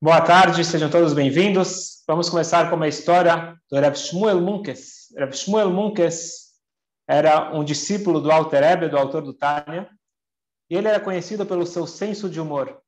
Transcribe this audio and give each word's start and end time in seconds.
Boa 0.00 0.20
tarde, 0.20 0.64
sejam 0.64 0.90
todos 0.90 1.14
bem-vindos. 1.14 2.02
Vamos 2.08 2.28
começar 2.28 2.68
com 2.68 2.76
uma 2.76 2.88
história 2.88 3.56
do 3.70 3.78
Rav 3.78 3.94
Shmuel 3.94 4.40
Munkes. 4.40 5.14
Rav 5.16 5.32
Shmuel 5.32 5.70
Munkes 5.70 6.52
era 7.06 7.52
um 7.54 7.62
discípulo 7.62 8.20
do 8.20 8.32
Alter 8.32 8.62
Ebe, 8.62 8.88
do 8.88 8.98
autor 8.98 9.22
do 9.22 9.32
Tânia, 9.32 9.88
e 10.68 10.76
ele 10.76 10.88
era 10.88 10.98
conhecido 10.98 11.46
pelo 11.46 11.66
seu 11.66 11.86
senso 11.86 12.28
de 12.28 12.40
humor. 12.40 12.82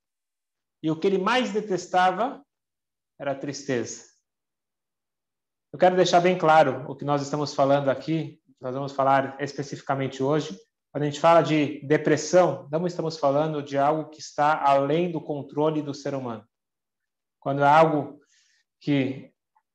E 0.82 0.90
o 0.90 0.98
que 0.98 1.06
ele 1.06 1.18
mais 1.18 1.52
detestava 1.52 2.44
era 3.18 3.32
a 3.32 3.38
tristeza. 3.38 4.13
Eu 5.74 5.78
quero 5.78 5.96
deixar 5.96 6.20
bem 6.20 6.38
claro 6.38 6.88
o 6.88 6.94
que 6.94 7.04
nós 7.04 7.20
estamos 7.20 7.52
falando 7.52 7.90
aqui, 7.90 8.40
nós 8.60 8.74
vamos 8.74 8.92
falar 8.92 9.36
especificamente 9.40 10.22
hoje. 10.22 10.56
Quando 10.92 11.02
a 11.02 11.06
gente 11.06 11.18
fala 11.18 11.42
de 11.42 11.84
depressão, 11.84 12.68
não 12.70 12.86
estamos 12.86 13.18
falando 13.18 13.60
de 13.60 13.76
algo 13.76 14.08
que 14.08 14.20
está 14.20 14.62
além 14.62 15.10
do 15.10 15.20
controle 15.20 15.82
do 15.82 15.92
ser 15.92 16.14
humano 16.14 16.46
quando 17.44 17.62
é 17.62 17.68
algo 17.68 18.18
que 18.80 19.30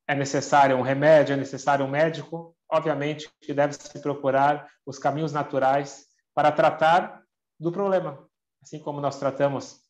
é 0.08 0.14
necessário 0.16 0.76
um 0.76 0.82
remédio, 0.82 1.34
é 1.34 1.36
necessário 1.36 1.86
um 1.86 1.88
médico, 1.88 2.56
obviamente 2.68 3.30
que 3.40 3.54
deve 3.54 3.74
se 3.74 4.02
procurar 4.02 4.68
os 4.84 4.98
caminhos 4.98 5.32
naturais 5.32 6.06
para 6.34 6.50
tratar 6.50 7.22
do 7.60 7.70
problema, 7.70 8.28
assim 8.60 8.80
como 8.80 9.00
nós 9.00 9.20
tratamos 9.20 9.82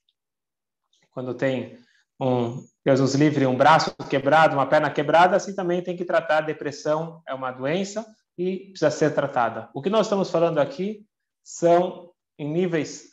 quando 1.11 1.33
tem 1.33 1.79
um 2.21 2.65
Deus 2.85 3.01
nos 3.01 3.15
livre 3.15 3.47
um 3.47 3.57
braço 3.57 3.95
quebrado, 4.09 4.55
uma 4.55 4.67
perna 4.67 4.91
quebrada, 4.91 5.37
assim 5.37 5.55
também 5.55 5.83
tem 5.83 5.97
que 5.97 6.05
tratar 6.05 6.43
depressão 6.43 7.23
é 7.27 7.35
uma 7.35 7.51
doença 7.51 8.07
e 8.39 8.71
precisa 8.71 8.91
ser 8.91 9.15
tratada. 9.15 9.69
O 9.75 9.83
que 9.83 9.91
nós 9.91 10.07
estamos 10.07 10.31
falando 10.31 10.59
aqui 10.59 11.05
são 11.45 12.11
em 12.39 12.51
níveis 12.51 13.11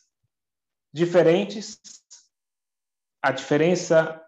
diferentes. 0.93 1.79
A 3.21 3.31
diferença 3.31 4.21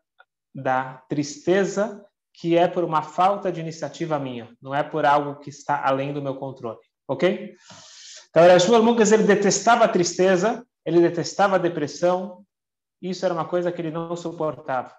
da 0.53 0.95
tristeza 1.07 2.05
que 2.39 2.57
é 2.57 2.67
por 2.67 2.83
uma 2.85 3.01
falta 3.01 3.51
de 3.51 3.59
iniciativa 3.59 4.17
minha, 4.17 4.55
não 4.61 4.73
é 4.73 4.81
por 4.81 5.05
algo 5.05 5.39
que 5.39 5.49
está 5.49 5.85
além 5.85 6.13
do 6.13 6.21
meu 6.21 6.35
controle, 6.35 6.77
ok? 7.05 7.53
Então, 8.29 8.47
Rashmuel 8.47 8.83
Munkas, 8.83 9.11
ele 9.11 9.23
detestava 9.23 9.83
a 9.83 9.89
tristeza, 9.89 10.65
ele 10.85 11.01
detestava 11.01 11.55
a 11.55 11.59
depressão, 11.59 12.45
isso 13.01 13.25
era 13.25 13.33
uma 13.33 13.47
coisa 13.47 13.71
que 13.71 13.81
ele 13.81 13.91
não 13.91 14.15
suportava. 14.15 14.95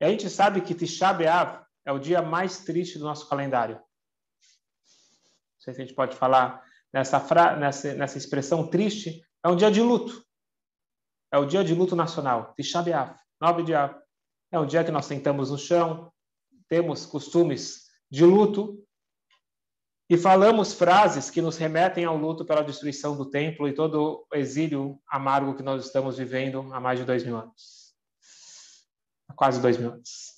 E 0.00 0.04
a 0.04 0.08
gente 0.08 0.28
sabe 0.30 0.60
que 0.60 0.74
Tisha 0.74 1.12
B'Av 1.12 1.64
é 1.84 1.92
o 1.92 1.98
dia 1.98 2.22
mais 2.22 2.64
triste 2.64 2.98
do 2.98 3.04
nosso 3.04 3.28
calendário. 3.28 3.76
Não 3.76 3.82
sei 5.58 5.74
se 5.74 5.82
a 5.82 5.84
gente 5.84 5.96
pode 5.96 6.16
falar 6.16 6.62
nessa, 6.92 7.18
fra... 7.18 7.56
nessa, 7.56 7.94
nessa 7.94 8.18
expressão 8.18 8.68
triste, 8.68 9.22
é 9.42 9.48
um 9.48 9.56
dia 9.56 9.70
de 9.70 9.80
luto. 9.80 10.24
É 11.32 11.38
o 11.38 11.44
dia 11.44 11.64
de 11.64 11.74
luto 11.74 11.96
nacional, 11.96 12.54
Tisha 12.54 12.82
B'Av, 12.82 13.16
9 13.40 13.62
de 13.64 13.74
Av. 13.74 13.96
É 14.52 14.58
um 14.58 14.66
dia 14.66 14.84
que 14.84 14.92
nós 14.92 15.06
sentamos 15.06 15.50
no 15.50 15.58
chão, 15.58 16.12
temos 16.68 17.04
costumes 17.04 17.86
de 18.10 18.24
luto 18.24 18.85
e 20.08 20.16
falamos 20.16 20.72
frases 20.72 21.30
que 21.30 21.42
nos 21.42 21.56
remetem 21.56 22.04
ao 22.04 22.16
luto 22.16 22.44
pela 22.44 22.62
destruição 22.62 23.16
do 23.16 23.28
templo 23.28 23.68
e 23.68 23.74
todo 23.74 24.26
o 24.30 24.36
exílio 24.36 25.00
amargo 25.08 25.56
que 25.56 25.62
nós 25.62 25.84
estamos 25.84 26.16
vivendo 26.16 26.72
há 26.72 26.78
mais 26.78 26.98
de 26.98 27.04
dois 27.04 27.24
mil 27.24 27.36
anos. 27.36 27.94
Há 29.28 29.34
quase 29.34 29.60
dois 29.60 29.76
mil 29.76 29.92
anos. 29.92 30.36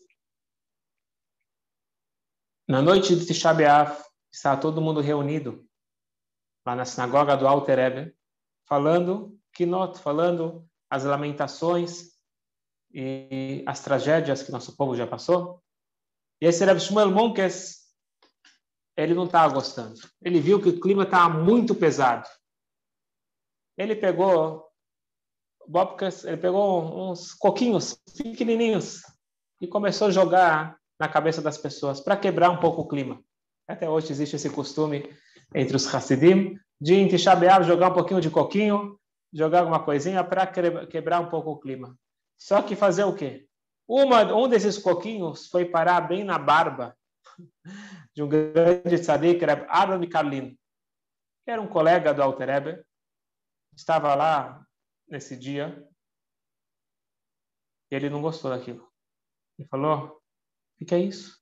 Na 2.66 2.80
noite 2.80 3.14
de 3.14 3.26
Tisha 3.26 3.54
está 4.32 4.56
todo 4.56 4.80
mundo 4.80 5.00
reunido 5.00 5.66
lá 6.66 6.74
na 6.74 6.84
sinagoga 6.84 7.36
do 7.36 7.46
Alter 7.46 7.78
Ebe, 7.78 8.16
falando 8.66 9.38
Kinot, 9.54 9.98
falando 9.98 10.68
as 10.90 11.04
lamentações 11.04 12.12
e 12.92 13.62
as 13.66 13.80
tragédias 13.80 14.42
que 14.42 14.52
nosso 14.52 14.76
povo 14.76 14.94
já 14.94 15.06
passou. 15.06 15.62
E 16.40 16.46
esse 16.46 16.64
Rav 16.64 16.78
Shmuel 16.78 17.10
Monkes, 17.10 17.77
ele 18.98 19.14
não 19.14 19.26
estava 19.26 19.54
gostando. 19.54 19.94
Ele 20.20 20.40
viu 20.40 20.60
que 20.60 20.68
o 20.68 20.80
clima 20.80 21.04
estava 21.04 21.32
muito 21.38 21.72
pesado. 21.72 22.28
Ele 23.76 23.94
pegou 23.94 24.66
bobcas, 25.66 26.24
ele 26.24 26.36
pegou 26.36 27.10
uns 27.10 27.32
coquinhos 27.32 27.94
pequenininhos 28.16 29.02
e 29.60 29.68
começou 29.68 30.08
a 30.08 30.10
jogar 30.10 30.76
na 30.98 31.08
cabeça 31.08 31.40
das 31.40 31.56
pessoas 31.56 32.00
para 32.00 32.16
quebrar 32.16 32.50
um 32.50 32.58
pouco 32.58 32.82
o 32.82 32.88
clima. 32.88 33.22
Até 33.68 33.88
hoje 33.88 34.10
existe 34.10 34.34
esse 34.34 34.50
costume 34.50 35.08
entre 35.54 35.76
os 35.76 35.94
Hassidim 35.94 36.58
de 36.80 36.94
em 36.94 37.08
jogar 37.64 37.90
um 37.90 37.94
pouquinho 37.94 38.20
de 38.20 38.30
coquinho, 38.30 38.98
jogar 39.32 39.60
alguma 39.60 39.84
coisinha 39.84 40.24
para 40.24 40.44
quebrar 40.46 41.20
um 41.20 41.28
pouco 41.28 41.52
o 41.52 41.58
clima. 41.60 41.96
Só 42.36 42.62
que 42.62 42.74
fazer 42.74 43.04
o 43.04 43.14
quê? 43.14 43.46
Uma, 43.86 44.22
um 44.34 44.48
desses 44.48 44.76
coquinhos 44.76 45.46
foi 45.46 45.64
parar 45.64 46.00
bem 46.00 46.24
na 46.24 46.38
barba 46.38 46.96
de 48.14 48.22
um 48.22 48.28
grande 48.28 48.96
tzadik, 48.98 49.42
era 49.42 49.66
Aaron 49.70 50.08
Carlin, 50.08 50.58
que 51.44 51.50
era 51.50 51.60
um 51.60 51.68
colega 51.68 52.12
do 52.12 52.22
Alter 52.22 52.48
Eber, 52.48 52.86
estava 53.74 54.14
lá 54.14 54.66
nesse 55.06 55.36
dia 55.36 55.86
e 57.90 57.94
ele 57.94 58.10
não 58.10 58.20
gostou 58.20 58.50
daquilo. 58.50 58.86
Ele 59.58 59.68
falou: 59.68 60.20
o 60.80 60.84
que 60.84 60.94
é 60.94 60.98
isso? 60.98 61.38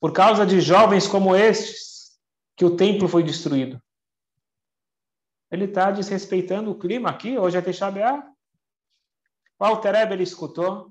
Por 0.00 0.12
causa 0.12 0.46
de 0.46 0.60
jovens 0.60 1.06
como 1.06 1.36
estes, 1.36 2.18
que 2.56 2.64
o 2.64 2.76
templo 2.76 3.08
foi 3.08 3.22
destruído. 3.22 3.82
Ele 5.50 5.64
está 5.64 5.90
desrespeitando 5.90 6.70
o 6.70 6.78
clima 6.78 7.10
aqui, 7.10 7.36
hoje 7.36 7.58
é 7.58 7.62
Teixá 7.62 7.90
o 9.60 9.64
Alter 9.64 9.94
Eber 9.94 10.20
escutou 10.22 10.90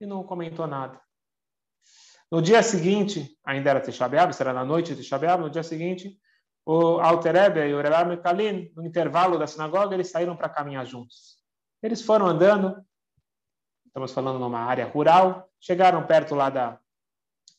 e 0.00 0.06
não 0.06 0.24
comentou 0.24 0.66
nada. 0.66 1.00
No 2.30 2.40
dia 2.40 2.62
seguinte, 2.62 3.36
ainda 3.44 3.70
era 3.70 3.80
Tisha 3.80 4.08
será 4.32 4.52
na 4.52 4.64
noite 4.64 4.94
de 4.94 5.08
no 5.38 5.50
dia 5.50 5.64
seguinte, 5.64 6.16
o 6.64 7.00
Alter 7.00 7.34
Eber 7.34 7.68
e 7.68 7.74
o 7.74 7.80
Rebbe 7.80 8.22
Kalin, 8.22 8.70
no 8.76 8.86
intervalo 8.86 9.36
da 9.36 9.46
sinagoga, 9.46 9.94
eles 9.94 10.10
saíram 10.10 10.36
para 10.36 10.48
caminhar 10.48 10.86
juntos. 10.86 11.42
Eles 11.82 12.02
foram 12.02 12.26
andando, 12.26 12.84
estamos 13.86 14.12
falando 14.12 14.38
numa 14.38 14.60
área 14.60 14.86
rural, 14.86 15.50
chegaram 15.58 16.06
perto 16.06 16.36
lá 16.36 16.48
da 16.50 16.78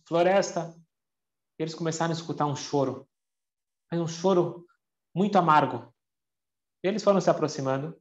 floresta, 0.06 0.74
e 1.60 1.64
eles 1.64 1.76
começaram 1.76 2.12
a 2.12 2.16
escutar 2.16 2.46
um 2.46 2.56
choro, 2.56 3.06
um 3.92 4.08
choro 4.08 4.66
muito 5.14 5.38
amargo. 5.38 5.94
Eles 6.82 7.04
foram 7.04 7.20
se 7.20 7.30
aproximando, 7.30 8.00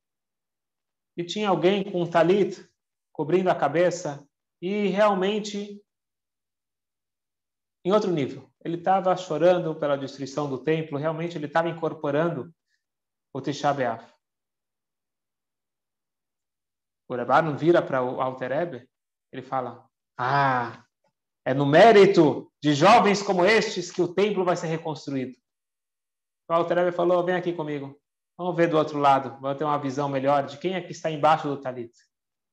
e 1.16 1.25
tinha 1.25 1.48
alguém 1.48 1.91
com 1.91 2.02
um 2.02 2.08
talit 2.08 2.64
cobrindo 3.12 3.50
a 3.50 3.54
cabeça 3.54 4.25
e 4.62 4.87
realmente 4.87 5.82
em 7.85 7.93
outro 7.93 8.11
nível. 8.11 8.51
Ele 8.65 8.77
estava 8.77 9.17
chorando 9.17 9.75
pela 9.75 9.97
destruição 9.97 10.49
do 10.49 10.59
templo, 10.59 10.99
realmente 10.99 11.37
ele 11.37 11.47
estava 11.47 11.69
incorporando 11.69 12.55
o 13.33 13.41
Tisha 13.41 13.73
B'Av. 13.73 14.05
O 17.09 17.17
não 17.17 17.57
vira 17.57 17.83
para 17.83 18.03
o 18.03 18.21
Alter 18.21 18.53
Ebe, 18.53 18.89
ele 19.33 19.43
fala, 19.43 19.85
ah, 20.17 20.85
é 21.45 21.53
no 21.53 21.67
mérito 21.67 22.53
de 22.63 22.73
jovens 22.73 23.23
como 23.23 23.45
estes 23.45 23.91
que 23.91 24.01
o 24.01 24.15
templo 24.15 24.45
vai 24.45 24.57
ser 24.57 24.69
reconstruído. 24.69 25.37
O 26.49 26.53
Alter 26.53 26.79
Ebe 26.79 26.93
falou, 26.93 27.25
vem 27.25 27.35
aqui 27.35 27.53
comigo. 27.53 27.99
Vamos 28.39 28.57
ver 28.57 28.69
do 28.69 28.79
outro 28.79 28.99
lado, 28.99 29.39
vamos 29.41 29.59
ter 29.59 29.65
uma 29.65 29.79
visão 29.79 30.09
melhor 30.09 30.47
de 30.47 30.57
quem 30.59 30.75
é 30.75 30.81
que 30.81 30.93
está 30.93 31.11
embaixo 31.11 31.49
do 31.49 31.61
talit. 31.61 31.93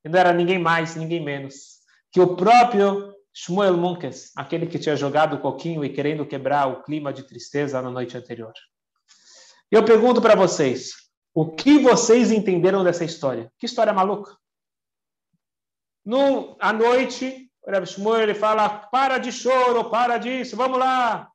E 0.03 0.09
não 0.09 0.19
era 0.19 0.33
ninguém 0.33 0.59
mais, 0.59 0.95
ninguém 0.95 1.23
menos 1.23 1.77
que 2.11 2.21
o 2.21 2.35
próprio 2.35 3.13
Shmuel 3.39 3.77
Munkes, 3.77 4.31
aquele 4.35 4.65
que 4.65 4.79
tinha 4.79 4.95
jogado 4.95 5.35
o 5.35 5.39
coquinho 5.39 5.85
e 5.85 5.93
querendo 5.93 6.25
quebrar 6.25 6.65
o 6.65 6.81
clima 6.81 7.13
de 7.13 7.21
tristeza 7.21 7.79
na 7.79 7.91
noite 7.91 8.17
anterior. 8.17 8.51
Eu 9.69 9.85
pergunto 9.85 10.19
para 10.19 10.35
vocês, 10.35 11.11
o 11.35 11.53
que 11.53 11.77
vocês 11.77 12.31
entenderam 12.31 12.83
dessa 12.83 13.05
história? 13.05 13.53
Que 13.59 13.67
história 13.67 13.93
maluca? 13.93 14.35
No, 16.03 16.57
à 16.59 16.73
noite, 16.73 17.51
o 17.61 17.69
Rabbi 17.69 17.85
Shmuel 17.85 18.23
ele 18.23 18.33
fala, 18.33 18.67
para 18.87 19.19
de 19.19 19.31
choro, 19.31 19.87
para 19.87 20.17
disso, 20.17 20.57
vamos 20.57 20.79
lá. 20.79 21.31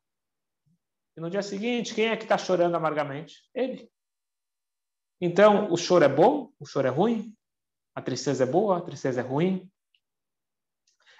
E 1.16 1.20
no 1.20 1.30
dia 1.30 1.42
seguinte, 1.42 1.94
quem 1.94 2.08
é 2.08 2.16
que 2.16 2.24
está 2.24 2.36
chorando 2.36 2.74
amargamente? 2.74 3.48
Ele. 3.54 3.88
Então, 5.20 5.72
o 5.72 5.76
choro 5.76 6.04
é 6.04 6.08
bom, 6.08 6.50
o 6.58 6.66
choro 6.66 6.88
é 6.88 6.90
ruim, 6.90 7.32
a 7.94 8.02
tristeza 8.02 8.42
é 8.42 8.46
boa, 8.46 8.78
a 8.78 8.80
tristeza 8.80 9.20
é 9.20 9.22
ruim. 9.22 9.70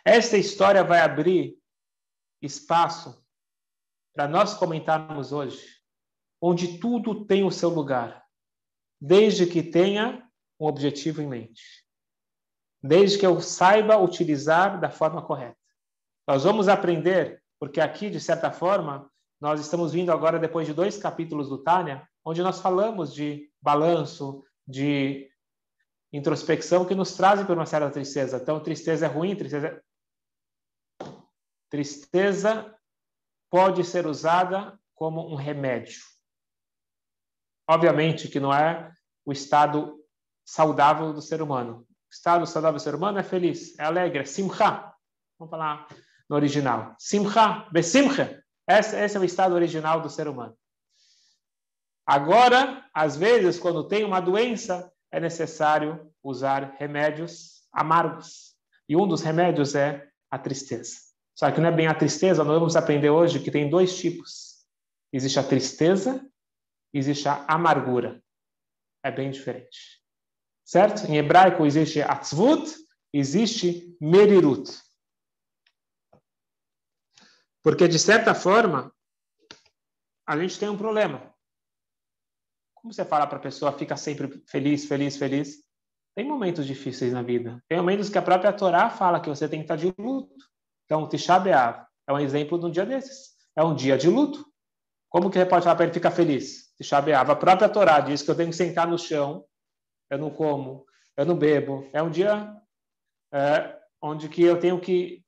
Esta 0.04 0.36
história 0.36 0.82
vai 0.82 1.00
abrir 1.00 1.56
espaço 2.40 3.24
para 4.14 4.26
nós 4.26 4.52
comentarmos 4.54 5.32
hoje, 5.32 5.80
onde 6.40 6.78
tudo 6.78 7.24
tem 7.24 7.44
o 7.44 7.52
seu 7.52 7.68
lugar, 7.68 8.24
desde 9.00 9.46
que 9.46 9.62
tenha 9.62 10.28
um 10.58 10.66
objetivo 10.66 11.22
em 11.22 11.28
mente, 11.28 11.62
desde 12.82 13.18
que 13.18 13.26
eu 13.26 13.40
saiba 13.40 13.96
utilizar 13.96 14.80
da 14.80 14.90
forma 14.90 15.22
correta. 15.22 15.56
Nós 16.26 16.44
vamos 16.44 16.68
aprender, 16.68 17.42
porque 17.58 17.80
aqui, 17.80 18.10
de 18.10 18.20
certa 18.20 18.50
forma, 18.50 19.10
nós 19.40 19.60
estamos 19.60 19.92
vindo 19.92 20.10
agora 20.12 20.38
depois 20.38 20.66
de 20.66 20.74
dois 20.74 20.98
capítulos 20.98 21.48
do 21.48 21.58
Tânia, 21.58 22.06
onde 22.24 22.42
nós 22.42 22.60
falamos 22.60 23.14
de 23.14 23.50
balanço, 23.60 24.44
de 24.66 25.30
introspecção 26.12 26.84
que 26.84 26.94
nos 26.94 27.14
trazem 27.14 27.46
por 27.46 27.56
uma 27.56 27.66
certa 27.66 27.90
tristeza. 27.90 28.36
Então, 28.36 28.60
tristeza 28.60 29.06
é 29.06 29.08
ruim, 29.08 29.34
tristeza 29.34 29.68
é 29.68 29.91
Tristeza 31.72 32.78
pode 33.50 33.82
ser 33.82 34.06
usada 34.06 34.78
como 34.94 35.26
um 35.32 35.34
remédio. 35.34 36.02
Obviamente 37.66 38.28
que 38.28 38.38
não 38.38 38.52
é 38.52 38.92
o 39.24 39.32
estado 39.32 39.98
saudável 40.44 41.14
do 41.14 41.22
ser 41.22 41.40
humano. 41.40 41.86
O 41.88 42.12
estado 42.12 42.46
saudável 42.46 42.78
do 42.78 42.82
ser 42.82 42.94
humano 42.94 43.18
é 43.18 43.22
feliz, 43.22 43.78
é 43.78 43.84
alegre, 43.84 44.18
é 44.18 44.24
simcha. 44.26 44.92
Vamos 45.38 45.50
falar 45.50 45.88
no 46.28 46.36
original. 46.36 46.94
Simcha, 46.98 47.66
besimcha. 47.72 48.44
Esse, 48.68 48.94
esse 48.94 49.16
é 49.16 49.20
o 49.20 49.24
estado 49.24 49.54
original 49.54 50.02
do 50.02 50.10
ser 50.10 50.28
humano. 50.28 50.54
Agora, 52.04 52.86
às 52.92 53.16
vezes, 53.16 53.58
quando 53.58 53.88
tem 53.88 54.04
uma 54.04 54.20
doença, 54.20 54.92
é 55.10 55.18
necessário 55.18 56.12
usar 56.22 56.76
remédios 56.78 57.62
amargos. 57.72 58.58
E 58.86 58.94
um 58.94 59.08
dos 59.08 59.22
remédios 59.22 59.74
é 59.74 60.06
a 60.30 60.38
tristeza. 60.38 61.11
Só 61.42 61.50
que 61.50 61.60
não 61.60 61.70
é 61.70 61.72
bem 61.72 61.88
a 61.88 61.94
tristeza, 61.94 62.44
nós 62.44 62.56
vamos 62.56 62.76
aprender 62.76 63.10
hoje 63.10 63.42
que 63.42 63.50
tem 63.50 63.68
dois 63.68 63.98
tipos. 63.98 64.64
Existe 65.12 65.40
a 65.40 65.42
tristeza, 65.42 66.24
existe 66.94 67.26
a 67.28 67.44
amargura. 67.48 68.22
É 69.02 69.10
bem 69.10 69.28
diferente. 69.28 70.00
Certo? 70.64 71.04
Em 71.10 71.16
hebraico 71.16 71.66
existe 71.66 72.00
atzvut, 72.00 72.72
existe 73.12 73.96
merirut. 74.00 74.70
Porque, 77.60 77.88
de 77.88 77.98
certa 77.98 78.36
forma, 78.36 78.94
a 80.24 80.38
gente 80.38 80.56
tem 80.60 80.68
um 80.68 80.78
problema. 80.78 81.34
Como 82.72 82.94
você 82.94 83.04
fala 83.04 83.26
para 83.26 83.38
a 83.38 83.42
pessoa, 83.42 83.76
fica 83.76 83.96
sempre 83.96 84.40
feliz, 84.46 84.84
feliz, 84.84 85.16
feliz? 85.16 85.64
Tem 86.14 86.24
momentos 86.24 86.64
difíceis 86.64 87.12
na 87.12 87.20
vida. 87.20 87.60
Tem 87.68 87.78
momentos 87.78 88.08
que 88.08 88.18
a 88.18 88.22
própria 88.22 88.52
Torá 88.52 88.88
fala 88.88 89.20
que 89.20 89.28
você 89.28 89.48
tem 89.48 89.58
que 89.58 89.64
estar 89.64 89.74
de 89.74 89.92
luto. 90.00 90.51
Então, 90.92 91.08
Tisha 91.08 91.38
B'Av 91.38 91.86
é 92.06 92.12
um 92.12 92.18
exemplo 92.18 92.58
de 92.58 92.66
um 92.66 92.70
dia 92.70 92.84
desses. 92.84 93.34
É 93.56 93.64
um 93.64 93.74
dia 93.74 93.96
de 93.96 94.10
luto. 94.10 94.44
Como 95.08 95.30
que 95.30 95.42
pode 95.46 95.64
falar 95.64 95.74
para 95.74 95.86
ele 95.86 95.94
ficar 95.94 96.10
feliz? 96.10 96.70
Tisha 96.76 97.00
B'Av. 97.00 97.30
A 97.30 97.34
própria 97.34 97.66
Torá 97.66 97.98
diz 97.98 98.20
que 98.20 98.30
eu 98.30 98.36
tenho 98.36 98.50
que 98.50 98.56
sentar 98.56 98.86
no 98.86 98.98
chão, 98.98 99.42
eu 100.10 100.18
não 100.18 100.28
como, 100.28 100.84
eu 101.16 101.24
não 101.24 101.34
bebo. 101.34 101.88
É 101.94 102.02
um 102.02 102.10
dia 102.10 102.54
é, 103.32 103.80
onde 104.02 104.28
que 104.28 104.42
eu 104.42 104.60
tenho 104.60 104.78
que 104.78 105.24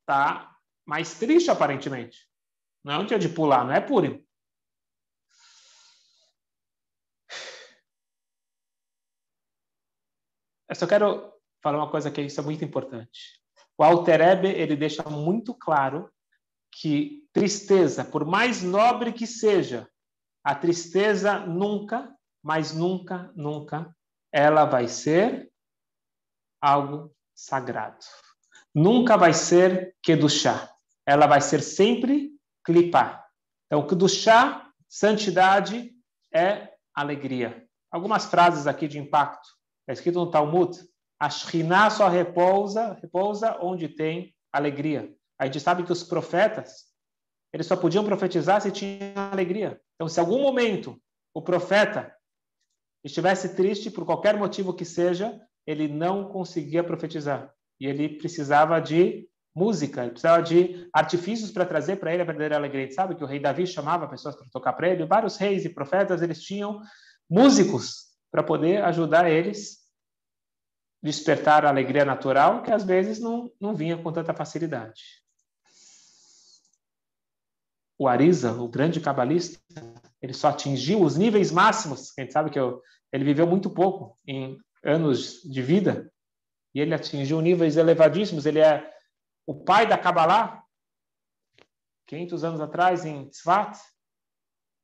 estar 0.00 0.48
tá 0.48 0.56
mais 0.84 1.20
triste, 1.20 1.52
aparentemente. 1.52 2.28
Não 2.82 2.94
é 2.94 2.98
um 2.98 3.06
dia 3.06 3.16
de 3.16 3.28
pular, 3.28 3.64
não 3.64 3.74
é 3.74 3.80
Purim. 3.80 4.26
Eu 10.68 10.74
só 10.74 10.84
quero 10.84 11.32
falar 11.62 11.78
uma 11.78 11.90
coisa 11.92 12.10
que 12.10 12.22
isso 12.22 12.40
é 12.40 12.42
muito 12.42 12.64
importante. 12.64 13.43
O 13.78 13.82
Alter 13.82 14.20
Ebe, 14.20 14.48
ele 14.48 14.76
deixa 14.76 15.02
muito 15.08 15.54
claro 15.54 16.10
que 16.70 17.24
tristeza, 17.32 18.04
por 18.04 18.24
mais 18.24 18.62
nobre 18.62 19.12
que 19.12 19.26
seja, 19.26 19.88
a 20.42 20.54
tristeza 20.54 21.38
nunca, 21.40 22.14
mas 22.42 22.72
nunca, 22.72 23.32
nunca, 23.34 23.94
ela 24.32 24.64
vai 24.64 24.88
ser 24.88 25.50
algo 26.60 27.14
sagrado. 27.34 28.04
Nunca 28.74 29.16
vai 29.16 29.32
ser 29.32 29.96
Kedushá. 30.02 30.70
Ela 31.06 31.26
vai 31.26 31.40
ser 31.40 31.62
sempre 31.62 32.30
clipar. 32.64 33.24
Então, 33.66 33.86
Kedushá, 33.86 34.70
santidade, 34.88 35.92
é 36.32 36.74
alegria. 36.94 37.66
Algumas 37.90 38.26
frases 38.26 38.66
aqui 38.66 38.88
de 38.88 38.98
impacto. 38.98 39.48
Está 39.80 39.92
escrito 39.92 40.18
no 40.18 40.30
Talmud. 40.30 40.76
A 41.18 41.30
Shekhinah 41.30 41.90
só 41.90 42.08
repousa, 42.08 42.98
repousa 43.00 43.58
onde 43.60 43.88
tem 43.88 44.34
alegria. 44.52 45.12
A 45.38 45.46
gente 45.46 45.60
sabe 45.60 45.84
que 45.84 45.92
os 45.92 46.02
profetas, 46.02 46.84
eles 47.52 47.66
só 47.66 47.76
podiam 47.76 48.04
profetizar 48.04 48.60
se 48.60 48.70
tinham 48.70 49.12
alegria. 49.32 49.80
Então, 49.94 50.08
se 50.08 50.20
algum 50.20 50.40
momento 50.40 51.00
o 51.32 51.42
profeta 51.42 52.14
estivesse 53.04 53.54
triste 53.54 53.90
por 53.90 54.04
qualquer 54.04 54.36
motivo 54.36 54.74
que 54.74 54.84
seja, 54.84 55.40
ele 55.66 55.88
não 55.88 56.28
conseguia 56.28 56.82
profetizar. 56.82 57.52
E 57.80 57.86
ele 57.86 58.08
precisava 58.08 58.80
de 58.80 59.28
música, 59.54 60.02
ele 60.02 60.10
precisava 60.10 60.42
de 60.42 60.88
artifícios 60.92 61.50
para 61.50 61.66
trazer 61.66 61.96
para 61.96 62.12
ele 62.12 62.22
a 62.22 62.26
verdadeira 62.26 62.56
alegria. 62.56 62.90
Sabe 62.90 63.14
que 63.14 63.22
o 63.22 63.26
rei 63.26 63.38
Davi 63.38 63.66
chamava 63.66 64.08
pessoas 64.08 64.34
para 64.34 64.48
tocar 64.50 64.72
para 64.72 64.88
ele? 64.88 65.06
Vários 65.06 65.36
reis 65.36 65.64
e 65.64 65.68
profetas, 65.68 66.22
eles 66.22 66.42
tinham 66.42 66.80
músicos 67.28 68.14
para 68.30 68.42
poder 68.42 68.82
ajudar 68.84 69.30
eles 69.30 69.83
despertar 71.04 71.66
a 71.66 71.68
alegria 71.68 72.02
natural 72.02 72.62
que 72.62 72.72
às 72.72 72.82
vezes 72.82 73.20
não, 73.20 73.52
não 73.60 73.74
vinha 73.74 73.98
com 73.98 74.10
tanta 74.10 74.32
facilidade. 74.32 75.22
O 77.98 78.08
Arisa, 78.08 78.52
o 78.52 78.66
grande 78.66 79.00
cabalista, 79.00 79.60
ele 80.20 80.32
só 80.32 80.48
atingiu 80.48 81.02
os 81.02 81.16
níveis 81.16 81.52
máximos. 81.52 82.12
A 82.18 82.22
gente 82.22 82.32
sabe 82.32 82.50
que 82.50 82.58
eu, 82.58 82.82
ele 83.12 83.22
viveu 83.22 83.46
muito 83.46 83.68
pouco 83.68 84.18
em 84.26 84.58
anos 84.82 85.42
de 85.42 85.60
vida 85.60 86.10
e 86.74 86.80
ele 86.80 86.94
atingiu 86.94 87.40
níveis 87.42 87.76
elevadíssimos. 87.76 88.46
Ele 88.46 88.60
é 88.60 88.90
o 89.46 89.54
pai 89.54 89.86
da 89.86 89.98
Kabbalah. 89.98 90.64
500 92.06 92.44
anos 92.44 92.60
atrás, 92.60 93.04
em 93.04 93.28
Tzvat, 93.28 93.78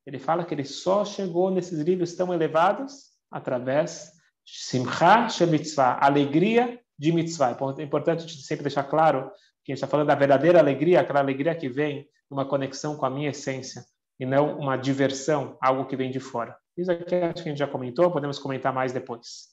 ele 0.07 0.19
fala 0.19 0.45
que 0.45 0.55
ele 0.55 0.65
só 0.65 1.05
chegou 1.05 1.51
nesses 1.51 1.85
níveis 1.85 2.15
tão 2.15 2.33
elevados 2.33 3.11
através 3.31 4.20
Simcha 4.53 5.47
mitzvah, 5.47 5.99
alegria 6.01 6.81
de 6.99 7.13
mitzvah. 7.13 7.57
É 7.79 7.83
importante 7.83 8.29
sempre 8.43 8.65
deixar 8.65 8.85
claro 8.85 9.31
que 9.65 9.73
a 9.73 9.75
gente 9.75 9.83
está 9.83 9.87
falando 9.87 10.09
da 10.09 10.15
verdadeira 10.15 10.59
alegria, 10.59 11.01
aquela 11.01 11.21
alegria 11.21 11.55
que 11.55 11.69
vem 11.69 12.03
de 12.03 12.09
uma 12.31 12.45
conexão 12.45 12.97
com 12.97 13.07
a 13.07 13.11
minha 13.11 13.31
essência 13.31 13.85
e 14.19 14.27
não 14.27 14.59
uma 14.59 14.77
diversão, 14.77 15.57
algo 15.61 15.87
que 15.87 15.97
vem 15.97 16.11
de 16.11 16.21
fora. 16.21 16.57
Isso 16.77 16.91
aqui 16.91 17.15
acho 17.15 17.43
que 17.43 17.49
a 17.49 17.53
gente 17.53 17.59
já 17.59 17.69
comentou, 17.69 18.11
podemos 18.11 18.39
comentar 18.39 18.73
mais 18.73 18.93
depois. 18.93 19.49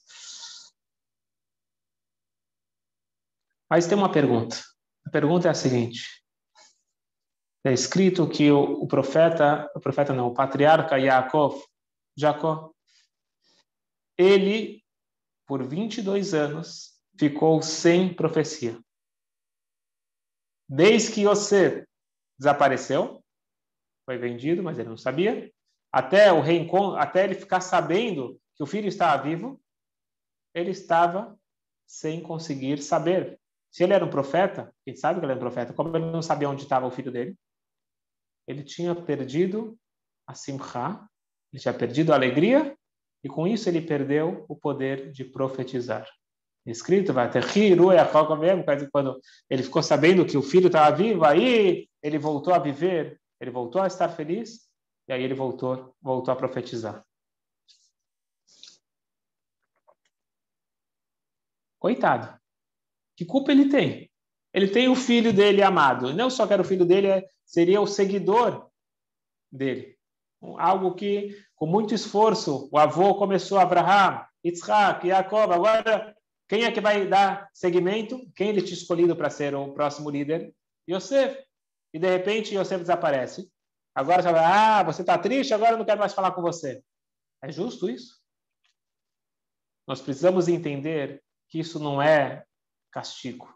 Mas 3.70 3.86
tem 3.86 3.96
uma 3.96 4.10
pergunta. 4.10 4.56
A 5.06 5.10
pergunta 5.10 5.48
é 5.48 5.50
a 5.50 5.54
seguinte: 5.54 6.22
é 7.64 7.72
escrito 7.72 8.28
que 8.28 8.50
o, 8.50 8.82
o 8.82 8.86
profeta, 8.86 9.70
o 9.74 9.80
profeta 9.80 10.12
não, 10.12 10.28
o 10.28 10.34
patriarca 10.34 10.98
Yaakov, 10.98 11.62
Jacó, 12.16 12.72
ele, 14.16 14.82
por 15.48 15.66
22 15.66 16.34
anos, 16.34 17.00
ficou 17.18 17.62
sem 17.62 18.14
profecia. 18.14 18.78
Desde 20.68 21.10
que 21.10 21.22
Yosef 21.22 21.86
desapareceu, 22.38 23.24
foi 24.04 24.18
vendido, 24.18 24.62
mas 24.62 24.78
ele 24.78 24.90
não 24.90 24.96
sabia, 24.98 25.50
até 25.90 26.30
o 26.30 26.42
reencontro, 26.42 26.98
até 26.98 27.24
ele 27.24 27.34
ficar 27.34 27.62
sabendo 27.62 28.38
que 28.54 28.62
o 28.62 28.66
filho 28.66 28.86
estava 28.86 29.22
vivo, 29.22 29.58
ele 30.54 30.70
estava 30.70 31.34
sem 31.86 32.22
conseguir 32.22 32.82
saber. 32.82 33.40
Se 33.70 33.82
ele 33.82 33.94
era 33.94 34.04
um 34.04 34.10
profeta, 34.10 34.74
gente 34.86 35.00
sabe 35.00 35.18
que 35.18 35.24
ele 35.24 35.32
era 35.32 35.38
um 35.38 35.42
profeta, 35.42 35.72
como 35.72 35.96
ele 35.96 36.10
não 36.10 36.20
sabia 36.20 36.50
onde 36.50 36.62
estava 36.62 36.86
o 36.86 36.90
filho 36.90 37.10
dele, 37.10 37.34
ele 38.46 38.62
tinha 38.62 38.94
perdido 38.94 39.78
a 40.26 40.34
simcha, 40.34 41.08
ele 41.52 41.60
tinha 41.60 41.72
perdido 41.72 42.12
a 42.12 42.16
alegria 42.16 42.77
e 43.28 43.30
com 43.30 43.46
isso 43.46 43.68
ele 43.68 43.82
perdeu 43.82 44.46
o 44.48 44.56
poder 44.56 45.12
de 45.12 45.22
profetizar. 45.22 46.08
Escrito, 46.64 47.12
vai 47.12 47.30
ter 47.30 47.44
mesmo, 48.38 48.64
quando 48.90 49.20
ele 49.50 49.62
ficou 49.62 49.82
sabendo 49.82 50.24
que 50.24 50.38
o 50.38 50.42
filho 50.42 50.68
estava 50.68 50.96
vivo, 50.96 51.26
aí 51.26 51.86
ele 52.02 52.18
voltou 52.18 52.54
a 52.54 52.58
viver, 52.58 53.20
ele 53.38 53.50
voltou 53.50 53.82
a 53.82 53.86
estar 53.86 54.08
feliz, 54.08 54.66
e 55.06 55.12
aí 55.12 55.22
ele 55.22 55.34
voltou, 55.34 55.94
voltou 56.00 56.32
a 56.32 56.36
profetizar. 56.36 57.04
Coitado. 61.78 62.34
Que 63.14 63.26
culpa 63.26 63.52
ele 63.52 63.68
tem? 63.68 64.10
Ele 64.54 64.68
tem 64.68 64.88
o 64.88 64.96
filho 64.96 65.34
dele 65.34 65.62
amado. 65.62 66.14
Não 66.14 66.30
só 66.30 66.46
que 66.46 66.54
era 66.54 66.62
o 66.62 66.64
filho 66.64 66.86
dele, 66.86 67.08
é, 67.08 67.28
seria 67.44 67.78
o 67.78 67.86
seguidor 67.86 68.70
dele. 69.52 69.97
Algo 70.40 70.94
que 70.94 71.36
com 71.56 71.66
muito 71.66 71.94
esforço, 71.94 72.68
o 72.72 72.78
avô 72.78 73.16
começou 73.16 73.58
Abraham, 73.58 74.24
Yitzhak, 74.44 75.08
Jacob. 75.08 75.52
Agora, 75.52 76.16
quem 76.48 76.64
é 76.64 76.70
que 76.70 76.80
vai 76.80 77.06
dar 77.06 77.50
seguimento? 77.52 78.20
Quem 78.34 78.50
ele 78.50 78.62
tinha 78.62 78.78
escolhido 78.78 79.16
para 79.16 79.28
ser 79.28 79.54
o 79.54 79.72
próximo 79.72 80.08
líder? 80.08 80.54
Yosef. 80.88 81.36
E 81.92 81.98
de 81.98 82.08
repente 82.08 82.54
Yosef 82.54 82.80
desaparece. 82.80 83.50
Agora 83.94 84.22
você 84.22 84.28
ah, 84.28 84.82
você 84.84 85.02
está 85.02 85.18
triste, 85.18 85.52
agora 85.52 85.72
eu 85.72 85.78
não 85.78 85.84
quero 85.84 85.98
mais 85.98 86.14
falar 86.14 86.30
com 86.30 86.40
você. 86.40 86.82
É 87.42 87.50
justo 87.50 87.90
isso? 87.90 88.18
Nós 89.86 90.00
precisamos 90.00 90.48
entender 90.48 91.22
que 91.48 91.58
isso 91.58 91.80
não 91.80 92.00
é 92.00 92.44
castigo. 92.92 93.52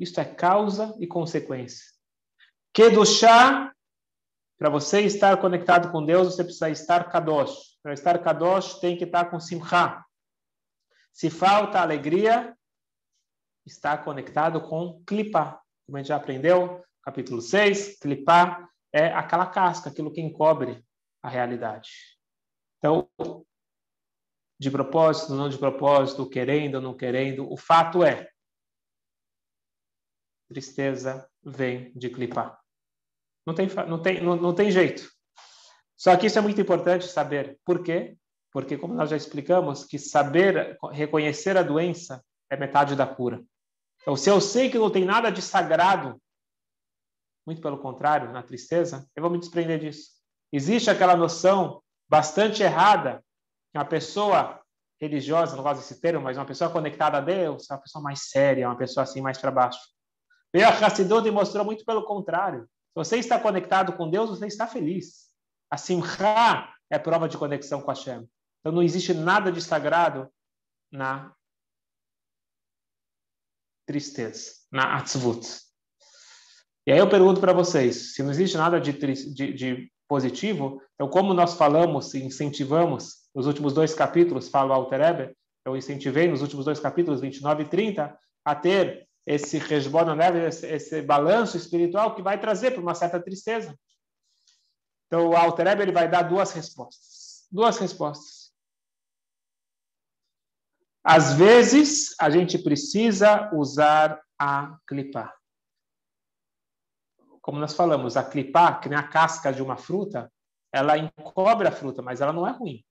Isso 0.00 0.18
é 0.20 0.24
causa 0.24 0.94
e 0.98 1.06
consequência. 1.06 1.84
Chá 3.06 3.73
para 4.58 4.70
você 4.70 5.00
estar 5.00 5.36
conectado 5.40 5.90
com 5.90 6.04
Deus, 6.04 6.34
você 6.34 6.44
precisa 6.44 6.70
estar 6.70 7.10
kadosh. 7.10 7.78
Para 7.82 7.92
estar 7.92 8.18
kadosh, 8.22 8.78
tem 8.80 8.96
que 8.96 9.04
estar 9.04 9.26
com 9.30 9.40
simcha. 9.40 10.04
Se 11.12 11.28
falta 11.28 11.80
alegria, 11.80 12.56
está 13.66 13.98
conectado 13.98 14.60
com 14.60 15.02
klipa. 15.04 15.60
Como 15.86 15.96
a 15.96 16.00
gente 16.00 16.08
já 16.08 16.16
aprendeu, 16.16 16.84
capítulo 17.02 17.40
6, 17.40 17.98
klipa 17.98 18.68
é 18.92 19.08
aquela 19.08 19.46
casca, 19.46 19.90
aquilo 19.90 20.12
que 20.12 20.20
encobre 20.20 20.84
a 21.22 21.28
realidade. 21.28 21.90
Então, 22.78 23.10
de 24.58 24.70
propósito, 24.70 25.34
não 25.34 25.48
de 25.48 25.58
propósito, 25.58 26.28
querendo 26.28 26.76
ou 26.76 26.80
não 26.80 26.96
querendo, 26.96 27.50
o 27.50 27.56
fato 27.56 28.04
é, 28.04 28.30
tristeza 30.48 31.28
vem 31.42 31.92
de 31.94 32.08
clipar. 32.08 32.63
Não 33.46 33.54
tem, 33.54 33.68
não 33.88 34.02
tem, 34.02 34.22
não, 34.22 34.36
não 34.36 34.54
tem 34.54 34.70
jeito. 34.70 35.08
Só 35.96 36.16
que 36.16 36.26
isso 36.26 36.38
é 36.38 36.42
muito 36.42 36.60
importante 36.60 37.06
saber. 37.06 37.58
Por 37.64 37.82
quê? 37.82 38.16
Porque, 38.52 38.76
como 38.76 38.94
nós 38.94 39.10
já 39.10 39.16
explicamos, 39.16 39.84
que 39.84 39.98
saber 39.98 40.78
reconhecer 40.92 41.56
a 41.56 41.62
doença 41.62 42.24
é 42.50 42.56
metade 42.56 42.94
da 42.94 43.06
cura. 43.06 43.42
Então, 44.02 44.16
se 44.16 44.30
eu 44.30 44.40
sei 44.40 44.70
que 44.70 44.78
não 44.78 44.90
tem 44.90 45.04
nada 45.04 45.30
de 45.30 45.42
sagrado, 45.42 46.20
muito 47.46 47.60
pelo 47.60 47.78
contrário, 47.78 48.32
na 48.32 48.42
tristeza, 48.42 49.08
eu 49.14 49.22
vou 49.22 49.30
me 49.30 49.38
desprender 49.38 49.78
disso. 49.78 50.10
Existe 50.52 50.90
aquela 50.90 51.16
noção 51.16 51.82
bastante 52.08 52.62
errada 52.62 53.24
que 53.72 53.78
uma 53.78 53.84
pessoa 53.84 54.60
religiosa, 55.00 55.56
não 55.56 55.62
gosto 55.62 55.80
desse 55.80 56.00
termo, 56.00 56.22
mas 56.22 56.36
uma 56.36 56.46
pessoa 56.46 56.70
conectada 56.70 57.18
a 57.18 57.20
Deus, 57.20 57.68
é 57.70 57.74
uma 57.74 57.80
pessoa 57.80 58.02
mais 58.02 58.30
séria, 58.30 58.68
uma 58.68 58.76
pessoa 58.76 59.02
assim 59.02 59.20
mais 59.20 59.36
para 59.36 59.50
baixo. 59.50 59.80
Veio 60.52 60.68
a 60.68 61.26
e 61.26 61.30
mostrou 61.30 61.64
muito 61.64 61.84
pelo 61.84 62.04
contrário. 62.04 62.68
Se 62.94 62.98
você 62.98 63.16
está 63.18 63.40
conectado 63.40 63.92
com 63.94 64.08
Deus, 64.08 64.30
você 64.30 64.46
está 64.46 64.68
feliz. 64.68 65.28
A 65.68 65.76
Simcha 65.76 66.72
é 66.88 66.96
prova 66.96 67.28
de 67.28 67.36
conexão 67.36 67.82
com 67.82 67.90
Hashem. 67.90 68.28
Então 68.60 68.72
não 68.72 68.82
existe 68.82 69.12
nada 69.12 69.50
de 69.50 69.60
sagrado 69.60 70.32
na 70.92 71.34
tristeza, 73.84 74.52
na 74.70 74.96
atzvut. 74.96 75.44
E 76.86 76.92
aí 76.92 76.98
eu 76.98 77.08
pergunto 77.08 77.40
para 77.40 77.52
vocês, 77.52 78.14
se 78.14 78.22
não 78.22 78.30
existe 78.30 78.56
nada 78.56 78.80
de, 78.80 78.92
de, 78.92 79.52
de, 79.52 79.92
positivo, 80.06 80.80
então 80.94 81.08
como 81.08 81.34
nós 81.34 81.54
falamos 81.54 82.14
e 82.14 82.22
incentivamos 82.22 83.24
nos 83.34 83.46
últimos 83.46 83.72
dois 83.72 83.92
capítulos, 83.92 84.48
fala 84.48 84.70
o 84.70 84.72
Alter 84.74 85.00
Eber, 85.00 85.36
eu 85.64 85.76
incentivei 85.76 86.28
nos 86.28 86.42
últimos 86.42 86.64
dois 86.64 86.78
capítulos, 86.78 87.20
29 87.20 87.64
e 87.64 87.68
30, 87.68 88.18
a 88.44 88.54
ter 88.54 89.08
esse 89.26 89.58
resbona 89.58 90.14
neve, 90.14 90.46
esse, 90.46 90.66
esse, 90.66 91.02
balanço 91.02 91.56
espiritual 91.56 92.14
que 92.14 92.22
vai 92.22 92.38
trazer 92.38 92.72
para 92.72 92.80
uma 92.82 92.94
certa 92.94 93.20
tristeza. 93.20 93.78
Então, 95.06 95.28
o 95.28 95.36
Alter 95.36 95.66
ele 95.80 95.92
vai 95.92 96.08
dar 96.08 96.22
duas 96.22 96.52
respostas. 96.52 97.46
Duas 97.50 97.78
respostas. 97.78 98.52
Às 101.02 101.34
vezes, 101.34 102.14
a 102.18 102.30
gente 102.30 102.58
precisa 102.58 103.50
usar 103.54 104.20
a 104.38 104.78
clipar. 104.86 105.34
Como 107.40 107.58
nós 107.58 107.74
falamos, 107.74 108.16
a 108.16 108.24
clipar, 108.24 108.80
que 108.80 108.88
nem 108.88 108.98
a 108.98 109.06
casca 109.06 109.52
de 109.52 109.62
uma 109.62 109.76
fruta, 109.76 110.32
ela 110.72 110.96
encobre 110.98 111.68
a 111.68 111.72
fruta, 111.72 112.02
mas 112.02 112.20
ela 112.20 112.32
não 112.32 112.46
é 112.46 112.50
ruim. 112.50 112.82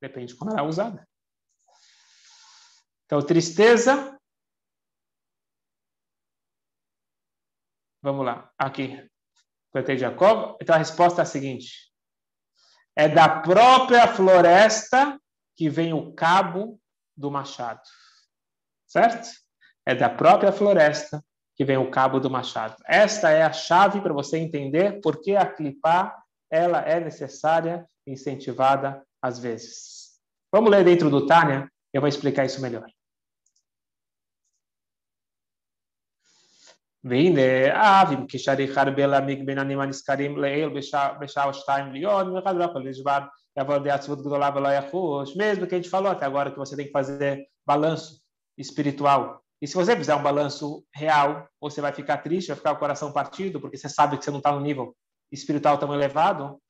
Depende 0.00 0.32
de 0.32 0.38
como 0.38 0.50
ela 0.50 0.60
é 0.60 0.64
usada. 0.64 1.08
Então, 3.06 3.22
tristeza 3.22 4.19
Vamos 8.10 8.26
lá, 8.26 8.50
aqui. 8.58 9.08
De 9.72 9.96
Jacob. 9.96 10.56
Então 10.60 10.74
a 10.74 10.78
resposta 10.78 11.20
é 11.20 11.22
a 11.22 11.24
seguinte: 11.24 11.92
é 12.96 13.08
da 13.08 13.28
própria 13.28 14.08
floresta 14.08 15.16
que 15.56 15.70
vem 15.70 15.92
o 15.92 16.12
cabo 16.12 16.80
do 17.16 17.30
machado. 17.30 17.80
Certo? 18.84 19.28
É 19.86 19.94
da 19.94 20.10
própria 20.10 20.50
floresta 20.50 21.24
que 21.54 21.64
vem 21.64 21.76
o 21.76 21.88
cabo 21.88 22.18
do 22.18 22.28
machado. 22.28 22.74
Esta 22.84 23.30
é 23.30 23.44
a 23.44 23.52
chave 23.52 24.00
para 24.00 24.12
você 24.12 24.38
entender 24.38 25.00
por 25.00 25.20
que 25.20 25.36
a 25.36 25.46
clipar 25.46 26.20
ela 26.50 26.80
é 26.80 26.98
necessária 26.98 27.88
incentivada 28.04 29.06
às 29.22 29.38
vezes. 29.38 30.18
Vamos 30.50 30.68
ler 30.68 30.84
dentro 30.84 31.08
do 31.08 31.28
Tânia, 31.28 31.70
eu 31.92 32.00
vou 32.00 32.08
explicar 32.08 32.44
isso 32.44 32.60
melhor. 32.60 32.90
והנה 37.03 38.01
אב 38.01 38.11
אם 38.11 38.25
כשארי 38.27 38.67
חרבה 38.73 39.07
להעמיק 39.07 39.39
בין 39.45 39.59
הנים 39.59 39.79
הנזכרים 39.79 40.37
לעיל 40.37 40.69
בשעה 41.19 41.45
או 41.45 41.53
שתיים 41.53 41.93
להיות, 41.93 42.27
ואחד 42.27 42.55
לא 42.55 42.63
יכול 42.63 42.89
לשבר, 42.89 43.19
יבוא 43.59 43.77
de 43.77 43.89
עצבות 43.91 44.19
גדולה 44.19 44.49
ולא 44.55 44.67
יחוש, 44.67 45.37
mesmo 45.37 45.67
que 45.67 45.75
a 45.75 45.77
gente 45.77 45.89
falou 45.89 46.11
até 46.11 46.25
agora 46.25 46.51
que 46.51 46.57
você 46.57 46.75
tem 46.75 46.85
que 46.87 46.91
fazer 46.91 47.47
balanço 47.65 48.21
espiritual. 48.57 49.41
E 49.61 49.67
se 49.67 49.75
você 49.75 49.95
fizer 49.95 50.15
um 50.15 50.23
balanço 50.23 50.83
real, 50.93 51.47
você 51.61 51.79
vai 51.81 51.93
ficar 51.93 52.17
triste, 52.17 52.49
vai 52.49 52.57
ficar 52.57 52.73
o 52.73 52.79
coração 52.79 53.11
partido, 53.11 53.59
porque 53.61 53.77
você 53.77 53.87
sabe 53.87 54.17
que 54.17 54.25
você 54.25 54.31
não 54.31 54.39
está 54.39 54.51
no 54.51 54.59
nível 54.59 54.95
espiritual 55.31 55.77
tão 55.77 55.93
elevado. 55.93 56.61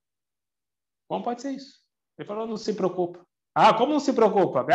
Como 1.09 1.23
pode 1.23 1.41
ser 1.41 1.51
isso? 1.51 1.79
Ele 2.17 2.27
falou, 2.27 2.47
não 2.47 2.57
se 2.57 2.73
preocupa. 2.73 3.25
Ah, 3.53 3.73
como 3.73 3.93
não 3.93 3.99
se 3.99 4.13
preocupa? 4.13 4.65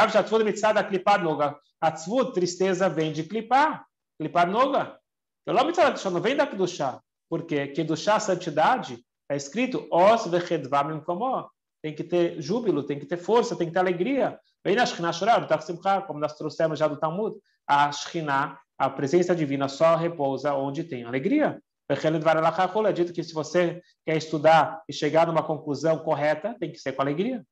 Tristeza 2.34 2.88
vem 2.88 3.12
de 3.12 3.24
clipar. 3.24 3.86
Clipar 4.18 4.50
noga. 4.50 4.98
não 5.45 6.21
vem 6.21 6.35
da 6.35 6.47
Kedushá, 6.47 6.99
porque 7.29 7.67
Kedushá, 7.67 8.19
santidade, 8.19 9.03
é 9.29 9.35
escrito 9.35 9.87
Os 9.91 10.27
vechedvam 10.27 11.01
como 11.01 11.49
Tem 11.81 11.93
que 11.93 12.03
ter 12.03 12.41
júbilo, 12.41 12.83
tem 12.83 12.99
que 12.99 13.05
ter 13.05 13.17
força, 13.17 13.55
tem 13.55 13.67
que 13.67 13.73
ter 13.73 13.79
alegria. 13.79 14.39
Vem 14.63 14.75
na 14.75 14.85
Shekhinah 14.85 15.13
chorar, 15.13 16.07
como 16.07 16.19
nós 16.19 16.35
trouxemos 16.35 16.79
já 16.79 16.87
do 16.87 16.97
Talmud, 16.97 17.37
a 17.67 17.91
Shekhinah, 17.91 18.59
a 18.77 18.89
presença 18.89 19.35
divina 19.35 19.67
só 19.67 19.95
repousa 19.95 20.55
onde 20.55 20.83
tem 20.83 21.03
alegria. 21.03 21.61
É 21.87 22.91
dito 22.91 23.13
que 23.13 23.23
se 23.23 23.33
você 23.33 23.79
quer 24.03 24.17
estudar 24.17 24.81
e 24.89 24.93
chegar 24.93 25.27
numa 25.27 25.43
conclusão 25.43 25.99
correta, 25.99 26.55
tem 26.59 26.71
que 26.71 26.79
ser 26.79 26.93
com 26.93 27.03
alegria. 27.03 27.45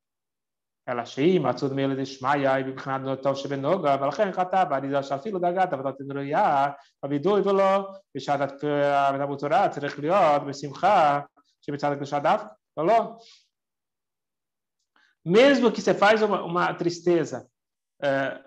אלא 0.89 1.05
שהיא 1.05 1.41
מצאו 1.41 1.67
דמי 1.67 1.87
לדשמיא 1.87 2.63
מבחינת 2.65 3.21
טוב 3.23 3.35
שבנוגה, 3.35 3.97
ולכן 4.01 4.31
חטא 4.31 4.63
באריזה 4.63 5.03
שאפילו 5.03 5.39
דרגת 5.39 5.73
עבודת 5.73 5.95
ראייה, 6.15 6.67
בווידוי 7.03 7.41
ולא, 7.41 7.91
בשעת 8.15 8.63
עבודה 8.63 9.25
בתורה 9.25 9.69
צריך 9.69 9.99
להיות 9.99 10.43
בשמחה 10.47 11.19
שמצד 11.61 11.91
הקדושה 11.91 12.19
דווקא, 12.19 12.47
ולא. 12.77 13.17
Mesmo 15.27 15.71
que 15.71 15.81
você 15.81 15.93
faz 15.93 16.21
uma, 16.21 16.41
uma 16.43 16.73
tristeza 16.73 17.47
é, 18.01 18.41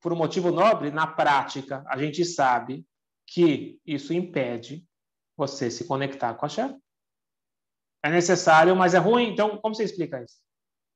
por 0.00 0.12
um 0.12 0.16
motivo 0.16 0.50
nobre, 0.50 0.90
na 0.90 1.06
prática, 1.06 1.84
a 1.86 1.96
gente 1.96 2.24
sabe 2.24 2.84
que 3.26 3.80
isso 3.86 4.12
impede 4.12 4.84
você 5.36 5.70
se 5.70 5.86
conectar 5.86 6.34
com 6.34 6.44
a 6.46 6.48
Shem. 6.48 6.82
É 8.02 8.10
necessário, 8.10 8.74
mas 8.74 8.92
é 8.94 8.98
ruim. 8.98 9.32
Então, 9.32 9.56
como 9.58 9.74
você 9.74 9.84
explica 9.84 10.22
isso? 10.22 10.38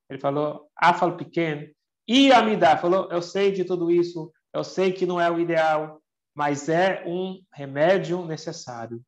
Ele 0.09 0.19
falou, 0.19 0.67
afal 0.75 1.15
pequeno. 1.15 1.67
E 2.07 2.31
Amidá 2.31 2.75
falou, 2.77 3.07
eu 3.11 3.21
sei 3.21 3.51
de 3.51 3.63
tudo 3.63 3.91
isso, 3.91 4.31
eu 4.53 4.63
sei 4.63 4.91
que 4.91 5.05
não 5.05 5.21
é 5.21 5.29
o 5.29 5.39
ideal, 5.39 6.01
mas 6.33 6.67
é 6.67 7.03
um 7.05 7.39
remédio 7.53 8.25
necessário. 8.25 9.01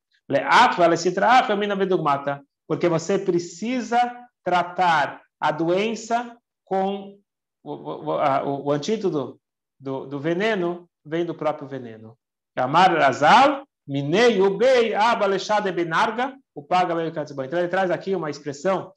Porque 2.67 2.87
você 2.87 3.17
precisa 3.19 4.27
tratar 4.43 5.21
a 5.39 5.51
doença 5.51 6.37
com 6.63 7.19
o, 7.63 7.73
o, 7.73 8.11
o, 8.11 8.65
o 8.65 8.71
antídoto 8.71 9.39
do, 9.79 10.05
do, 10.05 10.19
veneno, 10.19 10.87
vem 11.03 11.25
do 11.25 11.33
próprio 11.33 11.67
veneno. 11.67 12.17
Amar 12.55 12.95
Razal, 12.95 13.65
Minei 13.87 14.39
Ubei 14.39 14.93
Abalechade 14.93 15.71
Benarga, 15.71 16.37
o 16.53 16.61
Paga 16.61 16.93
Então 17.03 17.59
ele 17.59 17.67
traz 17.67 17.89
aqui 17.89 18.15
uma 18.15 18.29
expressão 18.29 18.93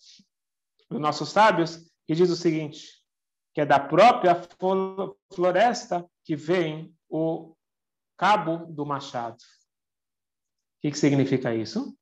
dos 0.90 1.00
nossos 1.00 1.30
sábios 1.30 1.90
que 2.06 2.14
diz 2.14 2.30
o 2.30 2.36
seguinte, 2.36 3.04
que 3.52 3.60
é 3.60 3.66
da 3.66 3.78
própria 3.78 4.40
floresta 5.32 6.04
que 6.24 6.34
vem 6.34 6.94
o 7.08 7.54
cabo 8.16 8.66
do 8.66 8.84
machado. 8.84 9.36
O 9.36 10.80
que, 10.82 10.90
que 10.90 10.98
significa 10.98 11.54
isso? 11.54 11.96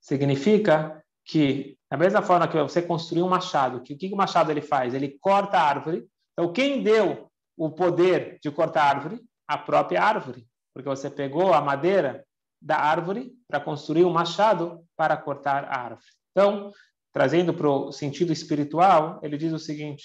Significa 0.00 1.04
que, 1.24 1.78
da 1.90 1.96
mesma 1.96 2.22
forma 2.22 2.48
que 2.48 2.56
você 2.56 2.82
construiu 2.82 3.26
um 3.26 3.28
machado, 3.28 3.82
que 3.82 3.94
o 3.94 3.98
que 3.98 4.12
o 4.12 4.16
machado 4.16 4.50
ele 4.50 4.60
faz? 4.60 4.94
Ele 4.94 5.18
corta 5.20 5.58
a 5.58 5.62
árvore. 5.62 6.08
Então, 6.32 6.52
quem 6.52 6.82
deu 6.82 7.30
o 7.56 7.70
poder 7.70 8.38
de 8.42 8.50
cortar 8.50 8.82
a 8.82 8.88
árvore? 8.88 9.20
A 9.46 9.58
própria 9.58 10.02
árvore. 10.02 10.46
Porque 10.74 10.88
você 10.88 11.10
pegou 11.10 11.52
a 11.52 11.60
madeira 11.60 12.24
da 12.60 12.76
árvore 12.76 13.32
para 13.46 13.60
construir 13.60 14.04
um 14.04 14.12
machado 14.12 14.84
para 14.96 15.16
cortar 15.16 15.64
a 15.64 15.78
árvore. 15.78 16.06
Então, 16.32 16.72
trazendo 17.12 17.54
para 17.54 17.68
o 17.68 17.92
sentido 17.92 18.32
espiritual, 18.32 19.20
ele 19.22 19.36
diz 19.36 19.52
o 19.52 19.58
seguinte: 19.58 20.04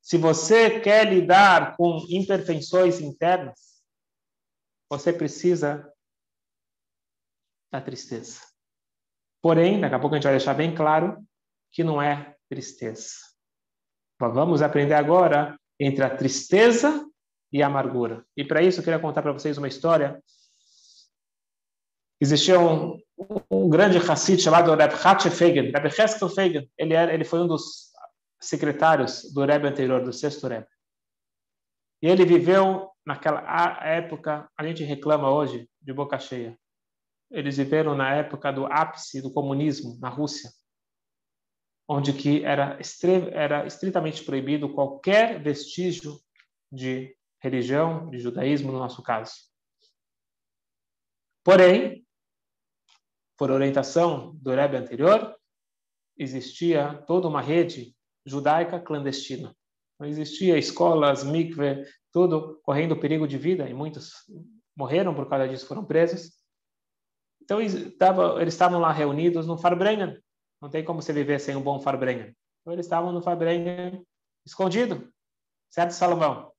se 0.00 0.16
você 0.16 0.80
quer 0.80 1.06
lidar 1.06 1.76
com 1.76 2.04
imperfeições 2.08 3.00
internas, 3.00 3.82
você 4.88 5.12
precisa 5.12 5.92
da 7.72 7.80
tristeza. 7.80 8.40
Porém, 9.42 9.80
daqui 9.80 9.94
a 9.94 9.98
pouco 9.98 10.14
a 10.14 10.18
gente 10.18 10.24
vai 10.24 10.34
deixar 10.34 10.54
bem 10.54 10.74
claro 10.74 11.24
que 11.70 11.84
não 11.84 12.02
é 12.02 12.36
tristeza. 12.48 13.14
Vamos 14.18 14.60
aprender 14.60 14.94
agora 14.94 15.58
entre 15.78 16.04
a 16.04 16.14
tristeza 16.14 17.08
e 17.52 17.62
a 17.62 17.66
amargura. 17.66 18.26
E 18.36 18.44
para 18.44 18.62
isso 18.62 18.80
eu 18.80 18.84
queria 18.84 18.98
contar 18.98 19.22
para 19.22 19.32
vocês 19.32 19.56
uma 19.56 19.68
história. 19.68 20.22
Existia 22.20 22.60
um, 22.60 23.00
um 23.60 23.68
grande 23.68 23.98
Hassid 23.98 24.40
chamado 24.40 24.74
Reb 24.74 24.92
Hatche 25.04 25.30
Feigen, 25.30 25.70
Reb 25.70 25.86
Heskel 25.86 26.28
Feigen. 26.28 26.70
Ele, 26.78 26.94
era, 26.94 27.12
ele 27.12 27.24
foi 27.24 27.40
um 27.40 27.46
dos 27.46 27.90
secretários 28.40 29.30
do 29.34 29.44
Rebbe 29.44 29.68
anterior, 29.68 30.02
do 30.02 30.12
sexto 30.12 30.48
Rebbe. 30.48 30.66
E 32.02 32.08
ele 32.08 32.24
viveu 32.24 32.90
naquela 33.04 33.42
época, 33.84 34.50
a 34.56 34.66
gente 34.66 34.82
reclama 34.82 35.30
hoje 35.30 35.68
de 35.80 35.92
boca 35.92 36.18
cheia. 36.18 36.58
Eles 37.30 37.58
viveram 37.58 37.94
na 37.94 38.14
época 38.14 38.50
do 38.50 38.66
ápice 38.66 39.20
do 39.20 39.32
comunismo 39.32 39.98
na 40.00 40.08
Rússia, 40.08 40.50
onde 41.86 42.12
que 42.14 42.42
era, 42.44 42.78
era 43.32 43.66
estritamente 43.66 44.24
proibido 44.24 44.72
qualquer 44.72 45.40
vestígio 45.40 46.18
de 46.72 47.14
religião, 47.42 48.08
de 48.08 48.18
judaísmo 48.18 48.72
no 48.72 48.78
nosso 48.78 49.02
caso. 49.02 49.34
Porém, 51.44 52.04
por 53.40 53.50
orientação 53.50 54.36
do 54.42 54.50
Rebbe 54.50 54.76
anterior, 54.76 55.34
existia 56.18 57.02
toda 57.06 57.26
uma 57.26 57.40
rede 57.40 57.96
judaica 58.26 58.78
clandestina. 58.78 59.56
Não 59.98 60.06
existia 60.06 60.58
escolas, 60.58 61.24
mikve, 61.24 61.86
tudo 62.12 62.60
correndo 62.62 63.00
perigo 63.00 63.26
de 63.26 63.38
vida, 63.38 63.66
e 63.66 63.72
muitos 63.72 64.12
morreram 64.76 65.14
por 65.14 65.26
causa 65.26 65.48
disso, 65.48 65.66
foram 65.66 65.86
presos. 65.86 66.32
Então, 67.40 67.62
eles 67.62 68.52
estavam 68.52 68.78
lá 68.78 68.92
reunidos 68.92 69.46
no 69.46 69.56
Farbrengen. 69.56 70.22
Não 70.60 70.68
tem 70.68 70.84
como 70.84 71.00
você 71.00 71.10
viver 71.10 71.40
sem 71.40 71.56
um 71.56 71.62
bom 71.62 71.80
Farbrengen. 71.80 72.36
Então, 72.60 72.74
eles 72.74 72.84
estavam 72.84 73.10
no 73.10 73.22
Farbrengen 73.22 74.06
escondido. 74.44 75.10
Certo, 75.70 75.92
Salomão? 75.92 76.52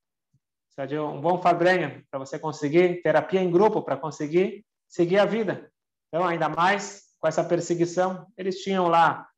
Precisa 0.75 1.03
um 1.03 1.21
bom 1.21 1.39
Farbrengen 1.39 2.03
para 2.09 2.17
você 2.17 2.39
conseguir 2.39 3.03
terapia 3.03 3.39
em 3.39 3.51
grupo, 3.51 3.83
para 3.83 3.97
conseguir 3.97 4.65
seguir 4.87 5.19
a 5.19 5.25
vida. 5.25 5.70
Então, 6.11 6.27
ainda 6.27 6.49
mais 6.49 7.03
com 7.19 7.27
essa 7.27 7.43
perseguição, 7.43 8.27
eles 8.37 8.61
tinham 8.61 8.87
lá 8.89 9.29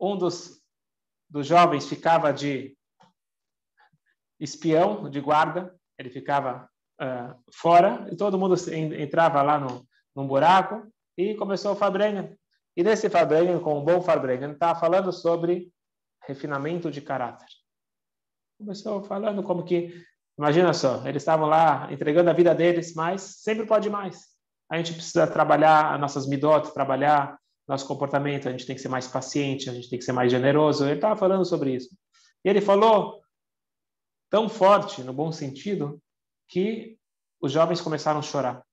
um 0.00 0.16
dos, 0.16 0.62
dos 1.28 1.46
jovens 1.46 1.86
ficava 1.86 2.32
de 2.32 2.78
espião, 4.40 5.10
de 5.10 5.20
guarda, 5.20 5.76
ele 5.98 6.08
ficava 6.08 6.70
uh, 7.00 7.52
fora 7.52 8.08
e 8.10 8.16
todo 8.16 8.38
mundo 8.38 8.54
entrava 8.72 9.42
lá 9.42 9.58
no, 9.58 9.86
num 10.14 10.26
buraco 10.26 10.90
e 11.16 11.34
começou 11.34 11.72
o 11.72 11.76
Farbrengen. 11.76 12.38
E 12.76 12.82
nesse 12.82 13.10
Farbrengen, 13.10 13.60
com 13.60 13.78
um 13.80 13.84
bom 13.84 14.00
Farbrengen, 14.00 14.52
estava 14.52 14.78
falando 14.78 15.12
sobre 15.12 15.72
refinamento 16.24 16.90
de 16.90 17.02
caráter. 17.02 17.48
Começou 18.56 19.02
falando 19.02 19.42
como 19.42 19.64
que, 19.64 20.04
imagina 20.38 20.72
só, 20.72 21.06
eles 21.06 21.22
estavam 21.22 21.48
lá 21.48 21.92
entregando 21.92 22.30
a 22.30 22.32
vida 22.32 22.54
deles, 22.54 22.94
mas 22.94 23.22
sempre 23.42 23.66
pode 23.66 23.90
mais. 23.90 24.27
A 24.70 24.76
gente 24.76 24.92
precisa 24.92 25.26
trabalhar 25.26 25.98
nossas 25.98 26.26
midot, 26.26 26.72
trabalhar 26.72 27.38
nosso 27.66 27.86
comportamento, 27.86 28.48
a 28.48 28.50
gente 28.50 28.66
tem 28.66 28.74
que 28.74 28.82
ser 28.82 28.88
mais 28.88 29.06
paciente, 29.06 29.68
a 29.68 29.74
gente 29.74 29.90
tem 29.90 29.98
que 29.98 30.04
ser 30.04 30.12
mais 30.12 30.30
generoso. 30.30 30.84
Ele 30.84 30.94
estava 30.94 31.16
falando 31.16 31.44
sobre 31.44 31.74
isso. 31.74 31.94
E 32.44 32.48
ele 32.48 32.60
falou 32.60 33.22
tão 34.30 34.48
forte, 34.48 35.02
no 35.02 35.12
bom 35.12 35.30
sentido, 35.32 36.02
que 36.48 36.98
os 37.40 37.52
jovens 37.52 37.80
começaram 37.80 38.20
a 38.20 38.22
chorar. 38.22 38.64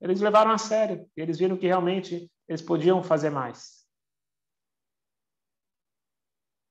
Eles 0.00 0.20
levaram 0.20 0.50
a 0.50 0.58
sério, 0.58 1.08
eles 1.16 1.38
viram 1.38 1.56
que 1.56 1.66
realmente 1.66 2.30
eles 2.48 2.62
podiam 2.62 3.02
fazer 3.02 3.30
mais. 3.30 3.86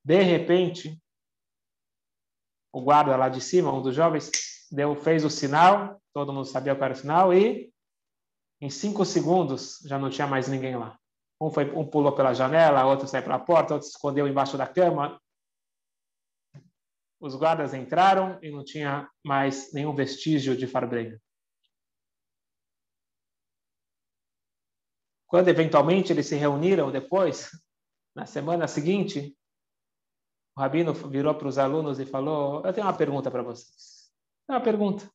De 0.03 0.21
repente, 0.21 1.01
o 2.71 2.81
guarda 2.81 3.15
lá 3.15 3.29
de 3.29 3.41
cima, 3.41 3.73
um 3.73 3.81
dos 3.81 3.95
jovens, 3.95 4.29
deu, 4.71 4.95
fez 4.95 5.25
o 5.25 5.29
sinal, 5.29 5.99
todo 6.13 6.31
mundo 6.31 6.45
sabia 6.45 6.75
qual 6.75 6.85
era 6.85 6.93
o 6.93 6.97
sinal, 6.97 7.33
e 7.33 7.73
em 8.61 8.69
cinco 8.69 9.05
segundos 9.05 9.79
já 9.85 9.99
não 9.99 10.09
tinha 10.09 10.27
mais 10.27 10.47
ninguém 10.47 10.75
lá. 10.75 10.97
Um, 11.39 11.51
foi, 11.51 11.69
um 11.71 11.85
pulou 11.85 12.15
pela 12.15 12.33
janela, 12.33 12.85
outro 12.85 13.07
saiu 13.07 13.23
pela 13.23 13.39
porta, 13.39 13.73
outro 13.73 13.87
se 13.87 13.93
escondeu 13.93 14.27
embaixo 14.27 14.57
da 14.57 14.67
cama. 14.67 15.21
Os 17.19 17.35
guardas 17.35 17.73
entraram 17.73 18.39
e 18.41 18.51
não 18.51 18.63
tinha 18.63 19.09
mais 19.23 19.73
nenhum 19.73 19.93
vestígio 19.93 20.55
de 20.55 20.67
Farbrengen. 20.67 21.19
Quando 25.27 25.49
eventualmente 25.49 26.13
eles 26.13 26.27
se 26.27 26.35
reuniram 26.35 26.91
depois, 26.91 27.49
na 28.15 28.25
semana 28.25 28.67
seguinte, 28.67 29.35
o 30.55 30.61
rabino 30.61 30.93
virou 30.93 31.35
para 31.35 31.47
os 31.47 31.57
alunos 31.57 31.99
e 31.99 32.05
falou: 32.05 32.65
Eu 32.65 32.71
tenho 32.71 32.87
uma 32.87 32.95
pergunta 32.95 33.29
para 33.29 33.43
vocês. 33.43 34.09
É 34.47 34.53
uma 34.53 34.61
pergunta. 34.61 35.09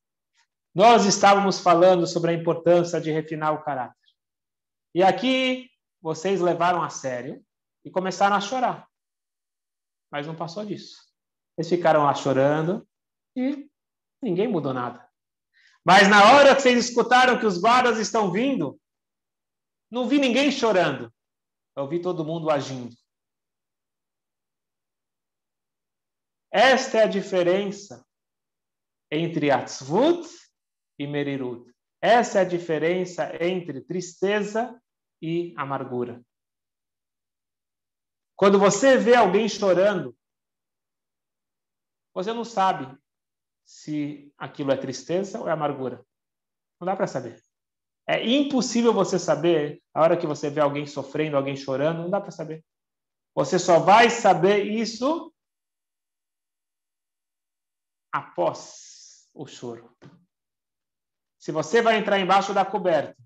Nós 0.73 1.05
estávamos 1.05 1.59
falando 1.59 2.07
sobre 2.07 2.31
a 2.31 2.33
importância 2.33 2.99
de 2.99 3.11
refinar 3.11 3.53
o 3.53 3.63
caráter. 3.63 3.97
E 4.95 5.03
aqui 5.03 5.69
vocês 6.01 6.39
levaram 6.39 6.81
a 6.81 6.89
sério 6.89 7.43
e 7.83 7.91
começaram 7.91 8.35
a 8.35 8.41
chorar. 8.41 8.87
Mas 10.09 10.25
não 10.25 10.35
passou 10.35 10.65
disso. 10.65 10.97
Eles 11.57 11.69
ficaram 11.69 12.03
lá 12.03 12.13
chorando 12.13 12.87
e 13.35 13.69
ninguém 14.21 14.47
mudou 14.47 14.73
nada. 14.73 15.07
Mas 15.83 16.07
na 16.07 16.33
hora 16.33 16.55
que 16.55 16.61
vocês 16.61 16.89
escutaram 16.89 17.39
que 17.39 17.45
os 17.45 17.57
guardas 17.57 17.97
estão 17.97 18.31
vindo, 18.31 18.79
não 19.89 20.07
vi 20.07 20.19
ninguém 20.19 20.51
chorando. 20.51 21.13
Eu 21.75 21.87
vi 21.87 22.01
todo 22.01 22.25
mundo 22.25 22.49
agindo. 22.49 22.95
Esta 26.51 26.99
é 26.99 27.03
a 27.03 27.07
diferença 27.07 28.05
entre 29.09 29.51
Atzvut 29.51 30.40
e 31.01 31.07
Merirut. 31.07 31.71
Essa 31.99 32.39
é 32.39 32.41
a 32.41 32.47
diferença 32.47 33.31
entre 33.43 33.81
tristeza 33.81 34.81
e 35.21 35.53
amargura. 35.57 36.23
Quando 38.35 38.59
você 38.59 38.97
vê 38.97 39.15
alguém 39.15 39.47
chorando, 39.47 40.17
você 42.13 42.33
não 42.33 42.43
sabe 42.43 42.97
se 43.65 44.33
aquilo 44.37 44.71
é 44.71 44.77
tristeza 44.77 45.39
ou 45.39 45.47
é 45.47 45.51
amargura. 45.51 46.05
Não 46.79 46.85
dá 46.85 46.95
para 46.95 47.07
saber. 47.07 47.41
É 48.07 48.27
impossível 48.27 48.93
você 48.93 49.19
saber 49.19 49.81
a 49.93 50.01
hora 50.01 50.17
que 50.17 50.25
você 50.25 50.49
vê 50.49 50.59
alguém 50.59 50.87
sofrendo, 50.87 51.37
alguém 51.37 51.55
chorando, 51.55 52.01
não 52.01 52.09
dá 52.09 52.19
para 52.19 52.31
saber. 52.31 52.65
Você 53.35 53.59
só 53.59 53.79
vai 53.79 54.09
saber 54.09 54.65
isso 54.65 55.31
após 58.11 59.29
o 59.33 59.45
choro. 59.45 59.95
Se 61.41 61.51
você 61.51 61.81
vai 61.81 61.97
entrar 61.97 62.19
embaixo 62.19 62.53
da 62.53 62.63
coberta 62.63 63.17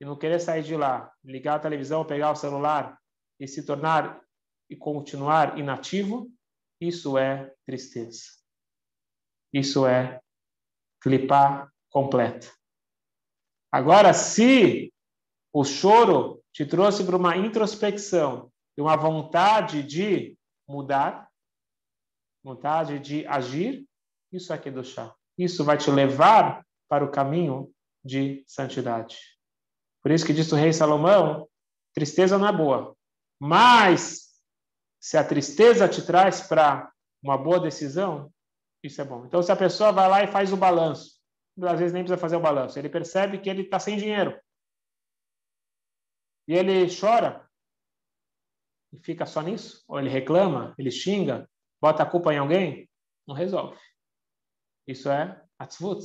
e 0.00 0.06
não 0.06 0.16
querer 0.16 0.40
sair 0.40 0.62
de 0.62 0.74
lá, 0.74 1.12
ligar 1.22 1.56
a 1.56 1.60
televisão, 1.60 2.02
pegar 2.02 2.30
o 2.30 2.36
celular 2.36 2.98
e 3.38 3.46
se 3.46 3.62
tornar 3.62 4.24
e 4.70 4.74
continuar 4.74 5.58
inativo, 5.58 6.32
isso 6.80 7.18
é 7.18 7.54
tristeza. 7.66 8.22
Isso 9.52 9.86
é 9.86 10.18
clipar 10.98 11.70
completa. 11.90 12.50
Agora, 13.70 14.14
se 14.14 14.90
o 15.52 15.62
choro 15.62 16.42
te 16.54 16.64
trouxe 16.64 17.04
para 17.04 17.16
uma 17.16 17.36
introspecção 17.36 18.50
e 18.78 18.80
uma 18.80 18.96
vontade 18.96 19.82
de 19.82 20.38
mudar, 20.66 21.30
vontade 22.42 22.98
de 22.98 23.26
agir, 23.26 23.86
isso 24.32 24.54
é 24.54 24.70
do 24.70 24.82
chá. 24.82 25.14
Isso 25.36 25.62
vai 25.62 25.76
te 25.76 25.90
levar 25.90 26.65
para 26.88 27.04
o 27.04 27.10
caminho 27.10 27.72
de 28.04 28.44
santidade. 28.46 29.18
Por 30.02 30.10
isso 30.12 30.24
que 30.24 30.32
diz 30.32 30.50
o 30.52 30.56
rei 30.56 30.72
Salomão, 30.72 31.48
tristeza 31.92 32.38
não 32.38 32.46
é 32.46 32.52
boa, 32.52 32.96
mas 33.40 34.26
se 35.00 35.16
a 35.16 35.24
tristeza 35.24 35.88
te 35.88 36.04
traz 36.04 36.40
para 36.40 36.92
uma 37.22 37.36
boa 37.36 37.60
decisão, 37.60 38.32
isso 38.82 39.00
é 39.00 39.04
bom. 39.04 39.26
Então, 39.26 39.42
se 39.42 39.50
a 39.50 39.56
pessoa 39.56 39.92
vai 39.92 40.08
lá 40.08 40.22
e 40.22 40.28
faz 40.28 40.52
o 40.52 40.56
balanço, 40.56 41.20
às 41.62 41.78
vezes 41.78 41.92
nem 41.92 42.02
precisa 42.02 42.20
fazer 42.20 42.36
o 42.36 42.40
balanço, 42.40 42.78
ele 42.78 42.88
percebe 42.88 43.38
que 43.38 43.48
ele 43.48 43.62
está 43.62 43.78
sem 43.78 43.96
dinheiro. 43.96 44.38
E 46.48 46.54
ele 46.54 46.86
chora 46.94 47.48
e 48.92 48.98
fica 48.98 49.26
só 49.26 49.40
nisso, 49.40 49.84
ou 49.88 49.98
ele 49.98 50.08
reclama, 50.08 50.74
ele 50.78 50.90
xinga, 50.90 51.48
bota 51.80 52.02
a 52.02 52.10
culpa 52.10 52.32
em 52.32 52.38
alguém, 52.38 52.88
não 53.26 53.34
resolve. 53.34 53.78
Isso 54.86 55.10
é 55.10 55.42
atzvut. 55.58 56.04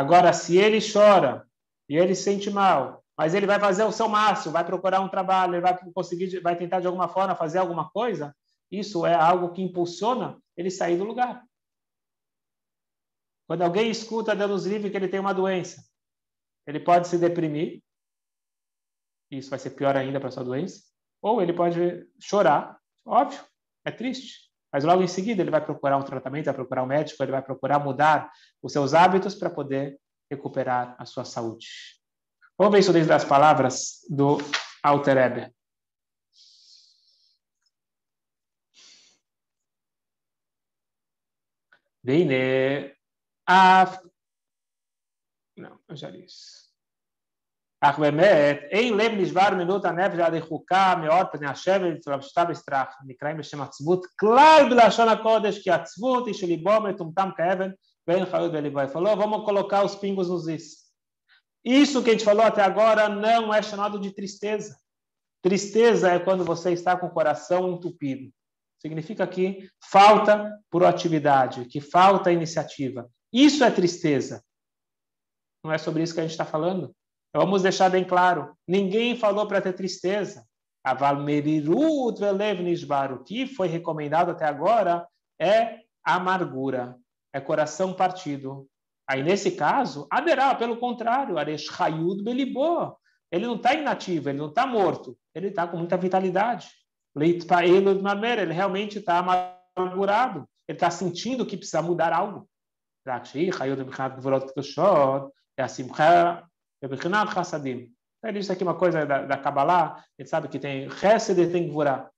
Agora, 0.00 0.32
se 0.32 0.56
ele 0.56 0.78
chora 0.80 1.46
e 1.88 1.96
ele 1.96 2.14
se 2.14 2.22
sente 2.24 2.50
mal 2.50 3.00
mas 3.20 3.34
ele 3.34 3.44
vai 3.44 3.60
fazer 3.60 3.84
o 3.84 3.92
seu 3.92 4.08
máximo, 4.08 4.54
vai 4.54 4.64
procurar 4.64 5.02
um 5.02 5.08
trabalho, 5.10 5.52
ele 5.52 5.60
vai 5.60 5.78
conseguir, 5.92 6.40
vai 6.40 6.56
tentar 6.56 6.80
de 6.80 6.86
alguma 6.86 7.06
forma 7.06 7.36
fazer 7.36 7.58
alguma 7.58 7.90
coisa. 7.90 8.34
Isso 8.70 9.04
é 9.04 9.14
algo 9.14 9.52
que 9.52 9.60
impulsiona 9.60 10.40
ele 10.56 10.70
sair 10.70 10.96
do 10.96 11.04
lugar. 11.04 11.46
Quando 13.46 13.60
alguém 13.60 13.90
escuta 13.90 14.34
Deus 14.34 14.64
livre 14.64 14.88
que 14.88 14.96
ele 14.96 15.06
tem 15.06 15.20
uma 15.20 15.34
doença, 15.34 15.84
ele 16.66 16.80
pode 16.80 17.08
se 17.08 17.18
deprimir, 17.18 17.82
isso 19.30 19.50
vai 19.50 19.58
ser 19.58 19.72
pior 19.72 19.94
ainda 19.98 20.18
para 20.18 20.30
sua 20.30 20.42
doença, 20.42 20.82
ou 21.20 21.42
ele 21.42 21.52
pode 21.52 22.08
chorar, 22.18 22.80
óbvio, 23.04 23.44
é 23.84 23.90
triste, 23.90 24.49
mas 24.72 24.84
logo 24.84 25.02
em 25.02 25.08
seguida 25.08 25.42
ele 25.42 25.50
vai 25.50 25.64
procurar 25.64 25.96
um 25.96 26.02
tratamento, 26.02 26.46
vai 26.46 26.54
procurar 26.54 26.82
um 26.82 26.86
médico, 26.86 27.22
ele 27.22 27.32
vai 27.32 27.42
procurar 27.42 27.78
mudar 27.78 28.30
os 28.62 28.72
seus 28.72 28.94
hábitos 28.94 29.34
para 29.34 29.50
poder 29.50 29.98
recuperar 30.30 30.94
a 30.98 31.04
sua 31.04 31.24
saúde. 31.24 31.66
Vamos 32.56 32.72
ver 32.72 32.80
isso 32.80 32.92
desde 32.92 33.12
as 33.12 33.24
palavras 33.24 34.00
do 34.08 34.38
Alter 34.82 35.16
Eber. 35.16 35.52
Bem, 42.02 42.24
né? 42.26 42.94
Ah, 43.46 44.00
Não, 45.56 45.78
eu 45.88 45.96
já 45.96 46.10
disse. 46.10 46.69
אך 47.81 47.99
באמת, 47.99 48.59
אין 48.71 48.97
לב 48.97 49.11
נשבר 49.11 49.49
מינות 49.57 49.85
הנפש 49.85 50.19
עד 50.19 50.33
רחוקה 50.33 50.95
מאוד 51.01 51.27
פני 51.31 51.47
השבת 51.47 52.07
ולבשתה 52.07 52.45
בסטרח, 52.45 52.87
נקראים 53.07 53.37
בשם 53.37 53.61
עצבות 53.61 54.05
כלל 54.19 54.67
בלשון 54.69 55.09
הקודש, 55.09 55.63
כי 55.63 55.71
עצבות 55.71 56.27
היא 56.27 56.33
שליבו 56.33 56.81
מטומטם 56.81 57.29
כאבן 57.37 57.69
ואין 58.07 58.25
חיות 58.25 58.51
בליבו. 58.51 58.79
Falou, 58.93 59.15
vamos 59.15 59.45
colocar 59.45 59.83
os 59.83 59.95
pingos 59.95 60.29
nos 60.29 60.47
is. 60.47 60.85
Isso 61.65 62.03
que 62.03 62.11
a 62.11 62.13
gente 62.13 62.23
falou 62.23 62.43
até 62.43 62.61
agora 62.61 63.09
não 63.09 63.53
é 63.53 63.61
chamado 63.61 63.99
de 63.99 64.11
tristeza. 64.11 64.77
Tristeza 65.41 66.11
é 66.11 66.19
quando 66.19 66.43
você 66.45 66.71
está 66.71 66.95
com 66.95 67.07
o 67.07 67.13
coração 67.13 67.71
entupido. 67.71 68.31
Significa 68.79 69.25
que 69.25 69.67
falta 69.91 70.51
proatividade, 70.69 71.65
que 71.65 71.81
falta 71.81 72.31
iniciativa. 72.31 73.09
Isso 73.33 73.63
é 73.63 73.71
tristeza. 73.71 74.43
Não 75.63 75.71
é 75.71 75.77
sobre 75.79 76.03
isso 76.03 76.13
que 76.13 76.19
a 76.19 76.23
gente 76.23 76.31
está 76.31 76.45
falando. 76.45 76.95
Vamos 77.34 77.62
deixar 77.62 77.88
bem 77.90 78.04
claro: 78.04 78.54
ninguém 78.66 79.16
falou 79.16 79.46
para 79.46 79.60
ter 79.60 79.72
tristeza. 79.72 80.44
A 80.82 80.94
O 83.14 83.24
que 83.24 83.46
foi 83.46 83.68
recomendado 83.68 84.30
até 84.30 84.46
agora 84.46 85.06
é 85.38 85.80
amargura, 86.02 86.96
é 87.34 87.40
coração 87.40 87.92
partido. 87.92 88.66
Aí, 89.06 89.22
nesse 89.22 89.50
caso, 89.52 90.06
haverá, 90.10 90.54
pelo 90.54 90.76
contrário, 90.78 91.36
Areshayud 91.36 92.22
Belibó. 92.22 92.96
Ele 93.30 93.46
não 93.46 93.56
está 93.56 93.74
inativo, 93.74 94.28
ele 94.28 94.38
não 94.38 94.48
está 94.48 94.66
morto, 94.66 95.16
ele 95.34 95.48
está 95.48 95.66
com 95.66 95.76
muita 95.76 95.96
vitalidade. 95.96 96.70
Ele 97.16 98.52
realmente 98.52 98.98
está 98.98 99.18
amargurado, 99.18 100.48
ele 100.66 100.76
está 100.76 100.90
sentindo 100.90 101.46
que 101.46 101.56
precisa 101.56 101.82
mudar 101.82 102.12
algo. 102.12 102.48
É 105.56 105.62
assim, 105.62 105.88
ele 106.82 108.38
disse 108.38 108.52
aqui 108.52 108.62
uma 108.62 108.74
coisa 108.74 109.06
da, 109.06 109.24
da 109.24 109.38
Kabbalah, 109.38 110.04
ele 110.18 110.28
sabe 110.28 110.48
que 110.48 110.58
tem 110.58 110.90
Chesed 110.90 111.40
e 111.40 111.50
tem 111.50 111.68
Gvurah. 111.68 112.10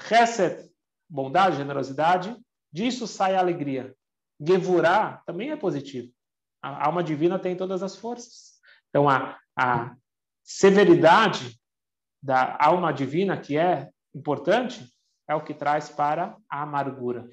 Chesed, 0.00 0.70
bondade, 1.08 1.56
generosidade, 1.56 2.36
disso 2.72 3.06
sai 3.06 3.34
a 3.34 3.40
alegria. 3.40 3.94
Gevurah 4.40 5.22
também 5.26 5.50
é 5.50 5.56
positivo. 5.56 6.12
A 6.62 6.86
alma 6.86 7.02
divina 7.02 7.38
tem 7.38 7.56
todas 7.56 7.82
as 7.82 7.96
forças. 7.96 8.58
Então, 8.88 9.08
a, 9.08 9.38
a 9.56 9.94
severidade 10.44 11.58
da 12.22 12.56
alma 12.60 12.92
divina, 12.92 13.36
que 13.36 13.56
é 13.56 13.90
importante, 14.14 14.88
é 15.28 15.34
o 15.34 15.42
que 15.42 15.54
traz 15.54 15.88
para 15.88 16.36
a 16.48 16.62
amargura. 16.62 17.28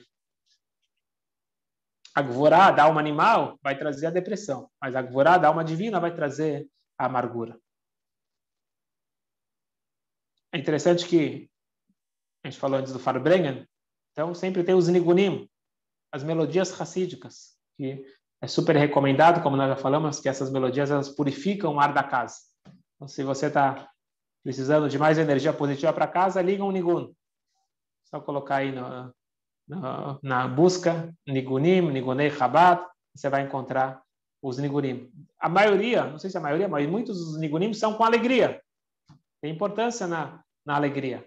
A 2.15 2.21
Gvorá 2.21 2.81
alma 2.81 3.01
animal 3.01 3.59
vai 3.61 3.77
trazer 3.77 4.07
a 4.07 4.09
depressão, 4.09 4.71
mas 4.81 4.95
a 4.95 5.01
Gvorá 5.01 5.35
alma 5.45 5.65
divina 5.65 5.99
vai 5.99 6.15
trazer 6.15 6.65
a 6.97 7.07
amargura. 7.07 7.59
É 10.53 10.57
interessante 10.57 11.05
que 11.05 11.49
a 12.41 12.47
gente 12.47 12.57
falou 12.57 12.79
antes 12.79 12.93
do 12.93 12.99
Farbrengen, 12.99 13.67
então 14.13 14.33
sempre 14.33 14.63
tem 14.63 14.73
os 14.73 14.87
nigunim, 14.87 15.49
as 16.09 16.23
melodias 16.23 16.71
racídicas, 16.71 17.57
que 17.75 18.05
é 18.41 18.47
super 18.47 18.77
recomendado, 18.77 19.43
como 19.43 19.57
nós 19.57 19.67
já 19.67 19.75
falamos, 19.75 20.21
que 20.21 20.29
essas 20.29 20.49
melodias 20.49 20.91
elas 20.91 21.09
purificam 21.09 21.75
o 21.75 21.79
ar 21.81 21.93
da 21.93 22.03
casa. 22.03 22.37
Então, 22.95 23.09
se 23.09 23.23
você 23.23 23.47
está 23.47 23.91
precisando 24.41 24.87
de 24.87 24.97
mais 24.97 25.17
energia 25.17 25.51
positiva 25.51 25.91
para 25.91 26.07
casa, 26.07 26.41
liga 26.41 26.63
um 26.63 26.71
nigun. 26.71 27.13
Só 28.05 28.21
colocar 28.21 28.57
aí 28.57 28.71
no, 28.71 29.13
na 29.67 30.47
busca 30.47 31.13
nigunim, 31.27 31.81
nigunei 31.91 32.27
rabat, 32.27 32.85
você 33.13 33.29
vai 33.29 33.43
encontrar 33.43 34.01
os 34.41 34.57
nigunim. 34.57 35.11
A 35.39 35.49
maioria, 35.49 36.05
não 36.05 36.19
sei 36.19 36.29
se 36.29 36.37
a 36.37 36.41
maioria, 36.41 36.67
mas 36.67 36.87
muitos 36.87 37.17
dos 37.17 37.39
nigunim 37.39 37.73
são 37.73 37.95
com 37.95 38.03
alegria. 38.03 38.61
Tem 39.41 39.51
importância 39.51 40.07
na, 40.07 40.43
na 40.65 40.75
alegria. 40.75 41.25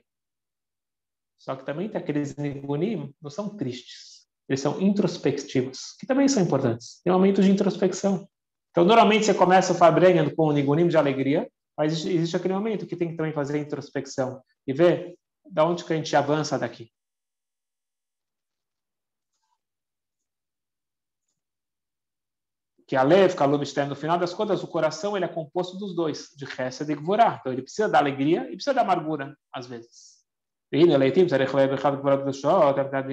Só 1.38 1.54
que 1.56 1.64
também 1.64 1.88
tem 1.88 2.00
aqueles 2.00 2.36
nigunim, 2.36 3.14
não 3.20 3.30
são 3.30 3.56
tristes. 3.56 4.26
Eles 4.48 4.60
são 4.60 4.80
introspectivos, 4.80 5.94
que 5.98 6.06
também 6.06 6.26
são 6.26 6.42
importantes. 6.42 7.00
Tem 7.04 7.12
um 7.12 7.16
momento 7.16 7.42
de 7.42 7.50
introspecção. 7.50 8.28
Então, 8.70 8.84
normalmente 8.84 9.26
você 9.26 9.34
começa 9.34 9.72
o 9.72 9.76
Fabrengen 9.76 10.34
com 10.34 10.46
o 10.46 10.52
nigunim 10.52 10.88
de 10.88 10.96
alegria, 10.96 11.48
mas 11.76 12.04
existe 12.04 12.36
aquele 12.36 12.54
momento 12.54 12.86
que 12.86 12.96
tem 12.96 13.10
que 13.10 13.16
também 13.16 13.32
fazer 13.32 13.56
a 13.56 13.60
introspecção 13.60 14.42
e 14.66 14.72
ver 14.72 15.16
da 15.50 15.64
onde 15.64 15.84
que 15.84 15.92
a 15.92 15.96
gente 15.96 16.14
avança 16.16 16.58
daqui. 16.58 16.90
Que 22.88 22.96
a 22.96 23.02
Lev, 23.02 23.34
Kalum 23.36 23.60
no 23.86 23.94
final 23.94 24.18
das 24.18 24.32
contas, 24.32 24.64
o 24.64 24.66
coração 24.66 25.14
ele 25.14 25.26
é 25.26 25.28
composto 25.28 25.76
dos 25.76 25.94
dois, 25.94 26.30
de 26.34 26.46
Chesed 26.46 26.90
e 26.90 26.94
Gvorá. 26.94 27.36
Então 27.38 27.52
ele 27.52 27.60
precisa 27.60 27.86
da 27.86 27.98
alegria 27.98 28.44
e 28.50 28.54
precisa 28.54 28.72
da 28.72 28.80
amargura, 28.80 29.36
às 29.52 29.66
vezes. 29.66 30.18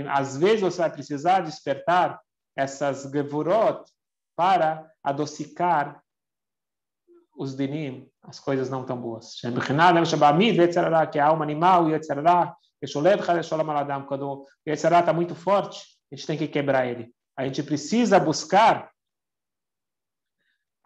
Às 0.09 0.37
vezes 0.37 0.61
você 0.61 0.77
vai 0.77 0.89
precisar 0.89 1.41
despertar 1.41 2.21
essas 2.55 3.05
Gvorot 3.05 3.83
para 4.33 4.89
adocicar 5.03 6.01
os 7.37 7.53
dinim, 7.53 8.09
as 8.23 8.39
coisas 8.39 8.69
não 8.69 8.85
tão 8.85 8.95
boas. 8.95 9.35
Que 9.41 9.47
é 9.47 11.21
a 11.21 11.27
alma 11.27 11.43
animal, 11.43 11.87
quando 14.07 14.31
o 14.31 14.45
está 14.65 15.11
muito 15.13 15.35
forte, 15.35 15.85
a 16.09 16.15
gente 16.15 16.27
tem 16.27 16.37
que 16.37 16.47
quebrar 16.47 16.87
ele. 16.87 17.13
A 17.37 17.43
gente 17.43 17.61
precisa 17.61 18.17
buscar, 18.17 18.89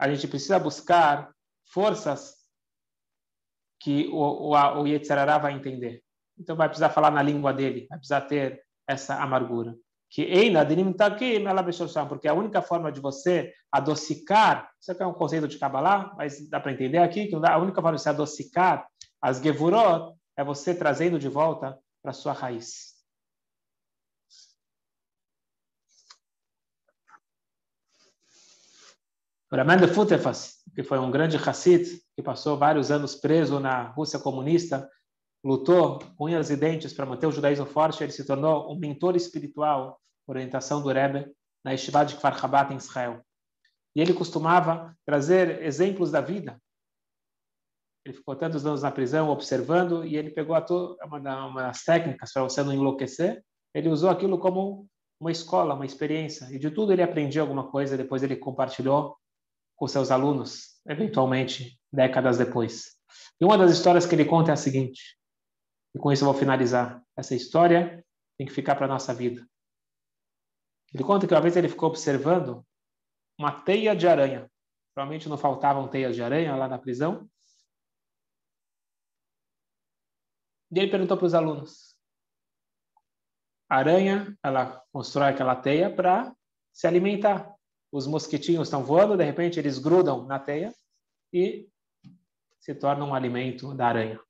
a 0.00 0.08
gente 0.08 0.26
precisa 0.26 0.58
buscar 0.58 1.30
forças 1.72 2.34
que 3.78 4.08
o, 4.08 4.52
o, 4.52 4.80
o 4.80 4.86
Yetzirah 4.86 5.38
vai 5.38 5.52
entender. 5.52 6.02
Então 6.38 6.56
vai 6.56 6.68
precisar 6.68 6.90
falar 6.90 7.10
na 7.10 7.22
língua 7.22 7.52
dele, 7.52 7.86
vai 7.88 7.98
precisar 7.98 8.22
ter 8.22 8.62
essa 8.88 9.14
amargura 9.22 9.76
que 10.10 10.22
Eina 10.22 10.66
ela 11.48 12.08
porque 12.08 12.26
a 12.26 12.34
única 12.34 12.60
forma 12.60 12.90
de 12.90 13.00
você 13.00 13.52
adocicar, 13.70 14.68
isso 14.80 14.90
aqui 14.90 15.02
é 15.02 15.06
um 15.06 15.14
conceito 15.14 15.46
de 15.46 15.56
Kabbalah, 15.56 16.12
mas 16.16 16.48
dá 16.48 16.58
para 16.58 16.72
entender 16.72 16.98
aqui 16.98 17.28
que 17.28 17.36
a 17.36 17.58
única 17.58 17.80
forma 17.80 17.96
de 17.96 18.02
você 18.02 18.08
adocicar 18.08 18.88
as 19.22 19.40
Gevurot 19.40 20.16
é 20.36 20.42
você 20.42 20.74
trazendo 20.74 21.16
de 21.16 21.28
volta 21.28 21.78
para 22.02 22.12
sua 22.12 22.32
raiz. 22.32 22.99
Raman 29.52 29.78
de 29.78 29.88
Futefas, 29.88 30.62
que 30.74 30.84
foi 30.84 30.98
um 30.98 31.10
grande 31.10 31.36
Hassid, 31.36 32.00
que 32.14 32.22
passou 32.22 32.56
vários 32.56 32.90
anos 32.90 33.16
preso 33.16 33.58
na 33.58 33.88
Rússia 33.90 34.18
comunista, 34.18 34.88
lutou 35.44 35.98
unhas 36.20 36.50
e 36.50 36.56
dentes 36.56 36.92
para 36.92 37.04
manter 37.04 37.26
o 37.26 37.32
judaísmo 37.32 37.66
forte, 37.66 38.04
ele 38.04 38.12
se 38.12 38.24
tornou 38.24 38.72
um 38.72 38.78
mentor 38.78 39.16
espiritual, 39.16 40.00
orientação 40.26 40.80
do 40.80 40.88
Rebbe, 40.88 41.34
na 41.64 41.72
Yeshiva 41.72 42.04
de 42.04 42.14
Kfar 42.14 42.38
Chabat, 42.38 42.72
em 42.72 42.76
Israel. 42.76 43.24
E 43.96 44.00
ele 44.00 44.14
costumava 44.14 44.96
trazer 45.04 45.62
exemplos 45.62 46.12
da 46.12 46.20
vida. 46.20 46.60
Ele 48.04 48.14
ficou 48.14 48.36
tantos 48.36 48.64
anos 48.64 48.82
na 48.82 48.90
prisão 48.90 49.28
observando 49.28 50.04
e 50.04 50.16
ele 50.16 50.30
pegou 50.30 50.56
uma, 51.04 51.46
uma 51.46 51.62
das 51.62 51.82
técnicas 51.82 52.32
para 52.32 52.44
você 52.44 52.62
não 52.62 52.72
enlouquecer. 52.72 53.44
Ele 53.74 53.88
usou 53.88 54.10
aquilo 54.10 54.38
como 54.38 54.86
uma 55.18 55.32
escola, 55.32 55.74
uma 55.74 55.84
experiência. 55.84 56.46
E 56.50 56.58
de 56.58 56.70
tudo 56.70 56.92
ele 56.92 57.02
aprendia 57.02 57.42
alguma 57.42 57.68
coisa, 57.68 57.96
depois 57.96 58.22
ele 58.22 58.36
compartilhou 58.36 59.16
com 59.80 59.88
seus 59.88 60.10
alunos, 60.10 60.78
eventualmente 60.86 61.80
décadas 61.90 62.36
depois. 62.36 62.98
E 63.40 63.44
uma 63.46 63.56
das 63.56 63.72
histórias 63.72 64.04
que 64.04 64.14
ele 64.14 64.26
conta 64.26 64.50
é 64.50 64.52
a 64.52 64.56
seguinte: 64.56 65.18
e 65.94 65.98
com 65.98 66.12
isso 66.12 66.22
eu 66.22 66.30
vou 66.30 66.38
finalizar. 66.38 67.02
Essa 67.16 67.34
história 67.34 68.04
tem 68.36 68.46
que 68.46 68.52
ficar 68.52 68.74
para 68.76 68.84
a 68.84 68.88
nossa 68.88 69.14
vida. 69.14 69.48
Ele 70.92 71.02
conta 71.02 71.26
que 71.26 71.32
uma 71.32 71.40
vez 71.40 71.56
ele 71.56 71.68
ficou 71.68 71.88
observando 71.88 72.62
uma 73.38 73.62
teia 73.62 73.96
de 73.96 74.06
aranha. 74.06 74.50
Provavelmente 74.94 75.30
não 75.30 75.38
faltavam 75.38 75.88
teias 75.88 76.14
de 76.14 76.22
aranha 76.22 76.54
lá 76.54 76.68
na 76.68 76.78
prisão. 76.78 77.26
E 80.70 80.78
ele 80.78 80.90
perguntou 80.90 81.16
para 81.16 81.26
os 81.26 81.32
alunos: 81.32 81.96
a 83.66 83.76
aranha, 83.76 84.36
ela 84.42 84.84
constrói 84.92 85.30
aquela 85.30 85.56
teia 85.56 85.94
para 85.94 86.36
se 86.70 86.86
alimentar. 86.86 87.58
Os 87.92 88.06
mosquitinhos 88.06 88.68
estão 88.68 88.84
voando, 88.84 89.16
de 89.16 89.24
repente 89.24 89.58
eles 89.58 89.78
grudam 89.78 90.24
na 90.26 90.38
teia 90.38 90.74
e 91.32 91.68
se 92.60 92.74
torna 92.74 93.04
um 93.04 93.14
alimento 93.14 93.74
da 93.74 93.88
aranha. 93.88 94.20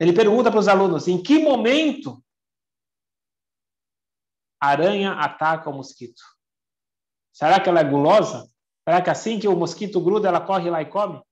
Ele 0.00 0.12
pergunta 0.12 0.50
para 0.50 0.60
os 0.60 0.68
alunos: 0.68 1.08
em 1.08 1.22
que 1.22 1.38
momento 1.38 2.24
a 4.60 4.68
aranha 4.68 5.12
ataca 5.12 5.68
o 5.68 5.74
mosquito? 5.74 6.22
Será 7.32 7.60
que 7.60 7.68
ela 7.68 7.80
é 7.80 7.84
gulosa? 7.84 8.50
Será 8.88 9.02
que 9.02 9.10
assim 9.10 9.38
que 9.38 9.46
o 9.46 9.56
mosquito 9.56 10.00
gruda, 10.00 10.28
ela 10.28 10.40
corre 10.40 10.70
lá 10.70 10.80
e 10.80 10.90
come? 10.90 11.22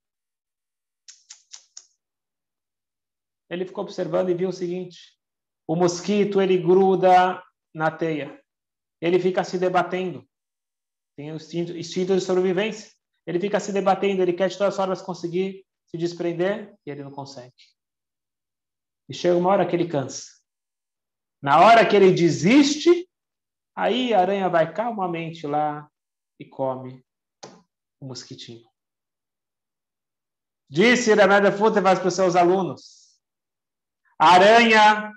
Ele 3.49 3.65
ficou 3.65 3.85
observando 3.85 4.29
e 4.29 4.35
viu 4.35 4.51
o 4.51 4.53
seguinte: 4.53 5.17
o 5.67 5.75
mosquito 5.75 6.41
ele 6.41 6.59
gruda 6.59 7.43
na 7.75 7.91
teia, 7.91 8.43
ele 9.01 9.19
fica 9.19 9.43
se 9.45 9.59
debatendo, 9.59 10.27
tem 11.17 11.33
o 11.33 11.37
instinto, 11.37 11.77
instinto 11.77 12.15
de 12.15 12.21
sobrevivência. 12.21 12.93
Ele 13.27 13.41
fica 13.41 13.59
se 13.59 13.73
debatendo, 13.73 14.23
ele 14.23 14.33
quer 14.33 14.49
de 14.49 14.57
todas 14.57 14.75
as 14.75 14.77
formas 14.77 15.03
conseguir 15.03 15.67
se 15.87 15.97
desprender 15.97 16.77
e 16.85 16.91
ele 16.91 17.03
não 17.03 17.11
consegue. 17.11 17.55
E 19.09 19.15
chega 19.15 19.37
uma 19.37 19.51
hora 19.51 19.67
que 19.67 19.75
ele 19.75 19.89
cansa. 19.89 20.37
Na 21.43 21.61
hora 21.61 21.87
que 21.89 21.97
ele 21.97 22.13
desiste, 22.13 23.09
aí 23.75 24.13
a 24.13 24.21
aranha 24.21 24.49
vai 24.49 24.73
calmamente 24.73 25.47
lá 25.47 25.91
e 26.39 26.45
come 26.45 27.05
o 28.01 28.07
mosquitinho. 28.07 28.69
Disse 30.69 31.15
Remédio 31.15 31.53
Futevas 31.57 31.99
para 31.99 32.09
os 32.09 32.15
seus 32.15 32.35
alunos: 32.35 33.21
a 34.19 34.33
aranha 34.33 35.13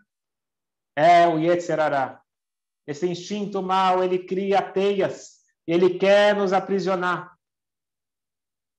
é 0.96 1.28
o 1.28 1.40
Yetzerará. 1.40 2.22
Esse 2.86 3.08
instinto 3.08 3.62
mal, 3.62 4.04
ele 4.04 4.26
cria 4.26 4.62
teias, 4.62 5.39
ele 5.72 5.98
quer 5.98 6.36
nos 6.36 6.54
aprisionar. 6.54 7.38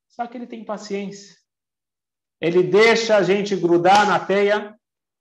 Só 0.08 0.26
que 0.26 0.36
ele 0.36 0.46
tem 0.46 0.64
paciência. 0.64 1.36
Ele 2.40 2.62
deixa 2.62 3.16
a 3.16 3.22
gente 3.22 3.54
grudar 3.54 4.06
na 4.06 4.18
teia 4.18 4.80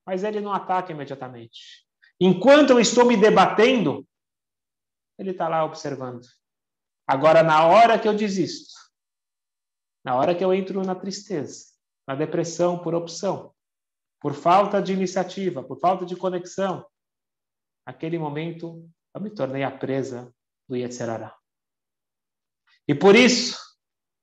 mas 0.10 0.23
ele 0.23 0.41
não 0.41 0.51
ataca 0.51 0.91
imediatamente. 0.91 1.86
Enquanto 2.19 2.71
eu 2.71 2.79
estou 2.79 3.05
me 3.05 3.15
debatendo, 3.15 4.08
ele 5.19 5.29
está 5.29 5.47
lá 5.47 5.63
observando. 5.63 6.25
Agora, 7.05 7.43
na 7.43 7.67
hora 7.67 7.99
que 7.99 8.08
eu 8.08 8.15
desisto, 8.15 8.73
na 10.03 10.15
hora 10.15 10.34
que 10.34 10.43
eu 10.43 10.51
entro 10.51 10.84
na 10.84 10.95
tristeza, 10.95 11.65
na 12.08 12.15
depressão 12.15 12.79
por 12.79 12.95
opção, 12.95 13.53
por 14.19 14.34
falta 14.34 14.82
de 14.82 14.93
iniciativa, 14.93 15.62
por 15.62 15.79
falta 15.79 16.08
de 16.08 16.15
conexão, 16.15 16.84
naquele 17.86 18.17
momento 18.17 18.89
eu 19.13 19.21
me 19.21 19.29
tornei 19.29 19.62
a 19.62 19.69
presa 19.69 20.34
do 20.67 20.75
Yetzerará. 20.75 21.38
E 22.89 22.95
por 22.95 23.15
isso 23.15 23.56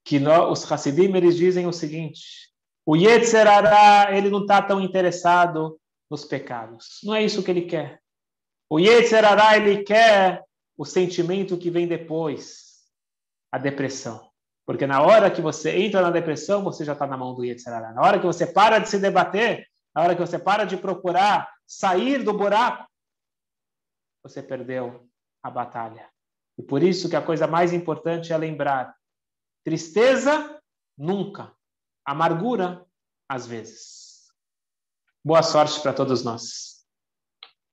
que 0.04 0.18
nós, 0.18 0.64
os 0.64 0.72
Hassidim 0.72 1.14
eles 1.14 1.36
dizem 1.36 1.68
o 1.68 1.72
seguinte: 1.72 2.50
o 2.84 2.96
Yetzerará, 2.96 4.08
ele 4.10 4.28
não 4.28 4.40
está 4.40 4.60
tão 4.60 4.80
interessado 4.80 5.80
nos 6.10 6.24
pecados. 6.24 6.98
Não 7.04 7.14
é 7.14 7.22
isso 7.22 7.44
que 7.44 7.50
ele 7.52 7.62
quer. 7.62 8.02
O 8.68 8.80
Yetzerará, 8.80 9.56
ele 9.56 9.84
quer 9.84 10.42
o 10.76 10.84
sentimento 10.84 11.56
que 11.56 11.70
vem 11.70 11.86
depois, 11.86 12.88
a 13.52 13.58
depressão. 13.58 14.28
Porque 14.66 14.84
na 14.84 15.00
hora 15.00 15.30
que 15.30 15.40
você 15.40 15.70
entra 15.76 16.02
na 16.02 16.10
depressão, 16.10 16.64
você 16.64 16.84
já 16.84 16.94
está 16.94 17.06
na 17.06 17.16
mão 17.16 17.36
do 17.36 17.44
Yetzerará. 17.44 17.92
Na 17.92 18.02
hora 18.02 18.18
que 18.18 18.26
você 18.26 18.44
para 18.44 18.80
de 18.80 18.88
se 18.88 18.98
debater, 18.98 19.68
na 19.94 20.02
hora 20.02 20.16
que 20.16 20.20
você 20.20 20.40
para 20.40 20.64
de 20.64 20.76
procurar 20.76 21.48
sair 21.64 22.24
do 22.24 22.32
buraco, 22.32 22.84
você 24.24 24.42
perdeu 24.42 25.08
a 25.40 25.48
batalha. 25.48 26.15
E 26.58 26.62
por 26.62 26.82
isso 26.82 27.08
que 27.08 27.16
a 27.16 27.22
coisa 27.22 27.46
mais 27.46 27.72
importante 27.72 28.32
é 28.32 28.36
lembrar: 28.36 28.96
tristeza, 29.64 30.60
nunca 30.96 31.54
amargura 32.04 32.86
às 33.28 33.46
vezes. 33.46 34.28
Boa 35.24 35.42
sorte 35.42 35.80
para 35.80 35.92
todos 35.92 36.22
nós. 36.22 36.75